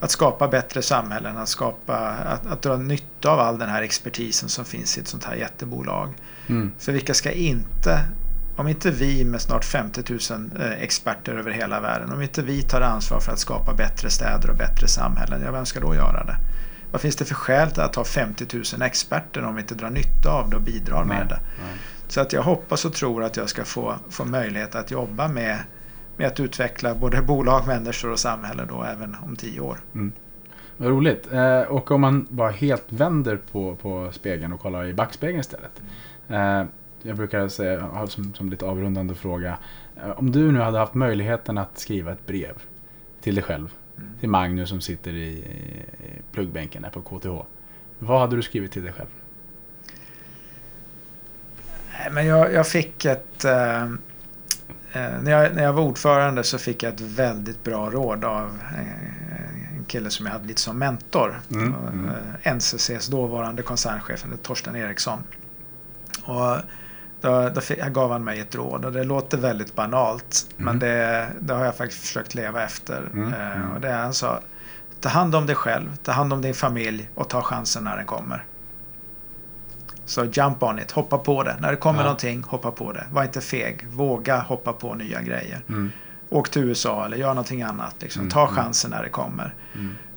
att 0.00 0.10
skapa 0.10 0.48
bättre 0.48 0.82
samhällen, 0.82 1.36
att, 1.36 1.48
skapa, 1.48 1.96
att, 2.08 2.46
att 2.46 2.62
dra 2.62 2.76
nytta 2.76 3.30
av 3.30 3.40
all 3.40 3.58
den 3.58 3.68
här 3.68 3.82
expertisen 3.82 4.48
som 4.48 4.64
finns 4.64 4.98
i 4.98 5.00
ett 5.00 5.08
sånt 5.08 5.24
här 5.24 5.34
jättebolag. 5.34 6.14
Mm. 6.46 6.72
För 6.78 6.92
vilka 6.92 7.14
ska 7.14 7.32
inte, 7.32 8.00
om 8.56 8.68
inte 8.68 8.90
vi 8.90 9.24
med 9.24 9.40
snart 9.40 9.64
50 9.64 10.02
000 10.32 10.50
eh, 10.60 10.82
experter 10.82 11.32
över 11.32 11.50
hela 11.50 11.80
världen, 11.80 12.12
om 12.12 12.22
inte 12.22 12.42
vi 12.42 12.62
tar 12.62 12.80
ansvar 12.80 13.20
för 13.20 13.32
att 13.32 13.38
skapa 13.38 13.74
bättre 13.74 14.10
städer 14.10 14.50
och 14.50 14.56
bättre 14.56 14.88
samhällen, 14.88 15.42
ja 15.44 15.52
vem 15.52 15.66
ska 15.66 15.80
då 15.80 15.94
göra 15.94 16.24
det? 16.24 16.36
Vad 16.90 17.00
finns 17.00 17.16
det 17.16 17.24
för 17.24 17.34
skäl 17.34 17.70
till 17.70 17.82
att 17.82 17.94
ha 17.94 18.04
50 18.04 18.46
000 18.56 18.82
experter 18.82 19.44
om 19.44 19.54
vi 19.54 19.60
inte 19.60 19.74
drar 19.74 19.90
nytta 19.90 20.30
av 20.30 20.50
det 20.50 20.56
och 20.56 20.62
bidrar 20.62 21.04
med 21.04 21.16
Nej, 21.16 21.26
det? 21.28 21.40
nej. 21.64 21.78
Så 22.08 22.20
att 22.20 22.32
jag 22.32 22.42
hoppas 22.42 22.84
och 22.84 22.92
tror 22.92 23.24
att 23.24 23.36
jag 23.36 23.48
ska 23.48 23.64
få, 23.64 23.94
få 24.10 24.24
möjlighet 24.24 24.74
att 24.74 24.90
jobba 24.90 25.28
med, 25.28 25.58
med 26.16 26.26
att 26.26 26.40
utveckla 26.40 26.94
både 26.94 27.22
bolag, 27.22 27.66
människor 27.66 28.10
och 28.12 28.18
samhälle 28.18 28.64
då 28.68 28.82
även 28.82 29.16
om 29.22 29.36
tio 29.36 29.60
år. 29.60 29.80
Vad 30.76 30.88
roligt. 30.88 31.32
Eh, 31.32 31.60
och 31.60 31.90
om 31.90 32.00
man 32.00 32.26
bara 32.30 32.50
helt 32.50 32.84
vänder 32.88 33.38
på, 33.52 33.76
på 33.76 34.12
spegeln 34.12 34.52
och 34.52 34.60
kollar 34.60 34.84
i 34.84 34.94
backspegeln 34.94 35.40
istället. 35.40 35.82
Eh, 36.28 36.64
jag 37.02 37.16
brukar 37.16 37.48
säga, 37.48 38.06
som, 38.06 38.34
som 38.34 38.50
lite 38.50 38.64
avrundande 38.64 39.14
fråga. 39.14 39.58
Eh, 39.96 40.10
om 40.10 40.30
du 40.30 40.52
nu 40.52 40.60
hade 40.60 40.78
haft 40.78 40.94
möjligheten 40.94 41.58
att 41.58 41.78
skriva 41.78 42.12
ett 42.12 42.26
brev 42.26 42.62
till 43.20 43.34
dig 43.34 43.44
själv. 43.44 43.74
Mm. 43.96 44.10
Till 44.20 44.28
Magnus 44.28 44.68
som 44.68 44.80
sitter 44.80 45.12
i, 45.12 45.28
i 45.28 45.82
pluggbänken 46.32 46.84
här 46.84 46.90
på 46.90 47.00
KTH. 47.00 47.46
Vad 47.98 48.20
hade 48.20 48.36
du 48.36 48.42
skrivit 48.42 48.72
till 48.72 48.82
dig 48.82 48.92
själv? 48.92 49.08
men 52.10 52.26
jag, 52.26 52.52
jag 52.52 52.68
fick 52.68 53.04
ett... 53.04 53.44
Eh, 53.44 53.82
eh, 53.82 55.22
när, 55.22 55.30
jag, 55.30 55.54
när 55.54 55.62
jag 55.62 55.72
var 55.72 55.82
ordförande 55.82 56.44
så 56.44 56.58
fick 56.58 56.82
jag 56.82 56.94
ett 56.94 57.00
väldigt 57.00 57.64
bra 57.64 57.90
råd 57.90 58.24
av 58.24 58.60
eh, 58.74 59.76
en 59.76 59.84
kille 59.86 60.10
som 60.10 60.26
jag 60.26 60.32
hade 60.32 60.46
lite 60.46 60.60
som 60.60 60.78
mentor. 60.78 61.40
Mm, 61.50 61.74
mm. 61.92 62.56
NCCs 62.56 63.06
dåvarande 63.06 63.62
koncernchef, 63.62 64.24
Torsten 64.42 64.76
Eriksson. 64.76 65.18
Och 66.22 66.56
då, 67.20 67.48
då 67.54 67.60
fick, 67.60 67.78
gav 67.86 68.12
han 68.12 68.24
mig 68.24 68.40
ett 68.40 68.54
råd 68.54 68.84
och 68.84 68.92
det 68.92 69.04
låter 69.04 69.38
väldigt 69.38 69.74
banalt. 69.74 70.46
Mm. 70.58 70.64
Men 70.64 70.78
det, 70.78 71.28
det 71.40 71.54
har 71.54 71.64
jag 71.64 71.76
faktiskt 71.76 72.00
försökt 72.00 72.34
leva 72.34 72.62
efter. 72.64 72.98
Mm, 73.12 73.32
Eh, 73.34 73.56
mm. 73.56 73.70
och 73.70 73.80
det 73.80 73.88
är 73.88 73.98
han 74.02 74.14
sa. 74.14 74.40
Ta 75.00 75.08
hand 75.08 75.34
om 75.34 75.46
dig 75.46 75.56
själv, 75.56 75.96
ta 75.96 76.12
hand 76.12 76.32
om 76.32 76.42
din 76.42 76.54
familj 76.54 77.10
och 77.14 77.28
ta 77.28 77.42
chansen 77.42 77.84
när 77.84 77.96
den 77.96 78.06
kommer. 78.06 78.44
Så 80.04 80.24
jump 80.24 80.62
on 80.62 80.78
it, 80.78 80.90
hoppa 80.90 81.18
på 81.18 81.42
det. 81.42 81.56
När 81.60 81.70
det 81.70 81.76
kommer 81.76 81.98
Ja. 81.98 82.04
någonting, 82.04 82.42
hoppa 82.42 82.70
på 82.70 82.92
det. 82.92 83.06
Var 83.10 83.24
inte 83.24 83.40
feg, 83.40 83.86
våga 83.90 84.40
hoppa 84.40 84.72
på 84.72 84.94
nya 84.94 85.22
grejer. 85.22 85.60
Mm. 85.68 85.92
Åk 86.28 86.48
till 86.50 86.62
USA 86.62 87.04
eller 87.04 87.16
gör 87.16 87.28
någonting 87.28 87.62
annat. 87.62 87.94
Liksom. 87.98 88.20
Mm, 88.20 88.30
Ta 88.30 88.42
mm. 88.42 88.54
chansen 88.54 88.90
när 88.90 89.02
det 89.02 89.08
kommer. 89.08 89.54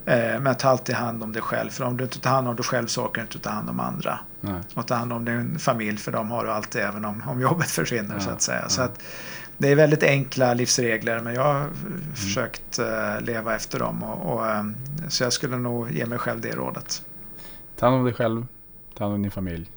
Mm. 0.09 0.35
Eh, 0.35 0.41
men 0.41 0.55
ta 0.55 0.69
alltid 0.69 0.95
hand 0.95 1.23
om 1.23 1.31
dig 1.31 1.41
själv. 1.41 1.69
För 1.69 1.83
om 1.83 1.97
du 1.97 2.03
inte 2.03 2.19
tar 2.19 2.29
hand 2.29 2.47
om 2.47 2.55
dig 2.55 2.65
själv 2.65 2.87
så 2.87 3.05
orkar 3.05 3.21
du 3.21 3.21
inte 3.21 3.39
ta 3.39 3.49
hand 3.49 3.69
om 3.69 3.79
andra. 3.79 4.19
Nej. 4.41 4.61
Och 4.75 4.87
ta 4.87 4.95
hand 4.95 5.13
om 5.13 5.25
din 5.25 5.59
familj 5.59 5.97
för 5.97 6.11
de 6.11 6.31
har 6.31 6.43
du 6.43 6.51
alltid 6.51 6.81
även 6.81 7.05
om, 7.05 7.23
om 7.27 7.41
jobbet 7.41 7.67
försvinner 7.71 8.15
Ja, 8.15 8.19
så 8.19 8.29
att 8.29 8.41
säga. 8.41 8.59
ja. 8.61 8.69
Så 8.69 8.81
att, 8.81 9.01
det 9.57 9.69
är 9.71 9.75
väldigt 9.75 10.03
enkla 10.03 10.53
livsregler 10.53 11.19
men 11.19 11.33
jag 11.33 11.43
har 11.43 11.69
försökt 12.15 12.79
eh, 12.79 13.21
leva 13.21 13.55
efter 13.55 13.79
dem. 13.79 14.03
Och, 14.03 14.33
och, 14.33 14.47
eh, 14.47 14.63
så 15.07 15.23
jag 15.23 15.33
skulle 15.33 15.57
nog 15.57 15.91
ge 15.91 16.05
mig 16.05 16.17
själv 16.17 16.41
det 16.41 16.55
rådet. 16.55 17.05
Ta 17.75 17.85
hand 17.85 17.97
om 17.97 18.05
dig 18.05 18.13
själv, 18.13 18.45
ta 18.97 19.03
hand 19.03 19.15
om 19.15 19.21
din 19.21 19.31
familj 19.31 19.71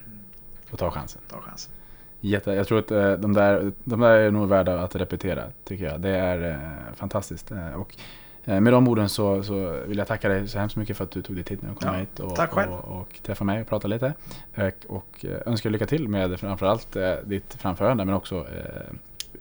och 0.70 0.78
ta 0.78 0.90
chansen. 0.90 1.22
Ta 1.28 1.40
chansen. 1.40 1.72
Jätte, 2.20 2.52
jag 2.52 2.66
tror 2.66 2.78
att 2.78 3.22
de 3.22 3.32
där, 3.32 3.72
de 3.84 4.00
där 4.00 4.10
är 4.10 4.30
nog 4.30 4.48
värda 4.48 4.80
att 4.80 4.96
repetera, 4.96 5.44
tycker 5.64 5.84
jag. 5.84 6.00
Det 6.00 6.08
är 6.08 6.58
fantastiskt. 6.96 7.52
Och 7.76 7.96
med 8.44 8.72
de 8.72 8.88
orden 8.88 9.08
så, 9.08 9.42
så 9.42 9.70
vill 9.86 9.98
jag 9.98 10.06
tacka 10.06 10.28
dig 10.28 10.48
så 10.48 10.58
hemskt 10.58 10.76
mycket 10.76 10.96
för 10.96 11.04
att 11.04 11.10
du 11.10 11.22
tog 11.22 11.36
dig 11.36 11.44
tid 11.44 11.58
nu 11.62 11.70
och 11.70 11.80
kom 11.82 11.92
Ja, 11.94 11.98
hit 12.00 12.20
och, 12.20 12.38
och, 12.68 13.00
och 13.00 13.18
träffa 13.22 13.44
mig 13.44 13.60
och 13.60 13.68
prata 13.68 13.88
lite. 13.88 14.12
Eh, 14.54 14.68
och 14.86 15.24
eh, 15.24 15.30
önskar 15.52 15.70
lycka 15.70 15.86
till 15.86 16.08
med 16.08 16.40
framförallt 16.40 16.96
eh, 16.96 17.12
ditt 17.24 17.54
framförande 17.54 18.04
men 18.04 18.14
också 18.14 18.36
eh, 18.36 18.94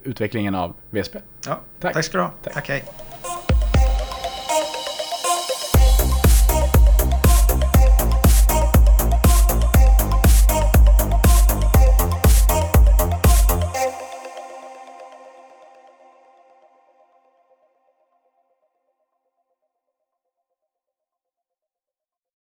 utvecklingen 0.04 0.56
av 0.56 0.74
VSP. 0.90 1.18
Ja, 1.48 1.60
Tack. 1.80 1.94
tack 1.94 2.06
ska 2.06 2.18
du 2.18 2.24
ha. 2.24 2.32
Tack. 2.44 2.54
tack 2.54 2.70
hej. 2.70 2.84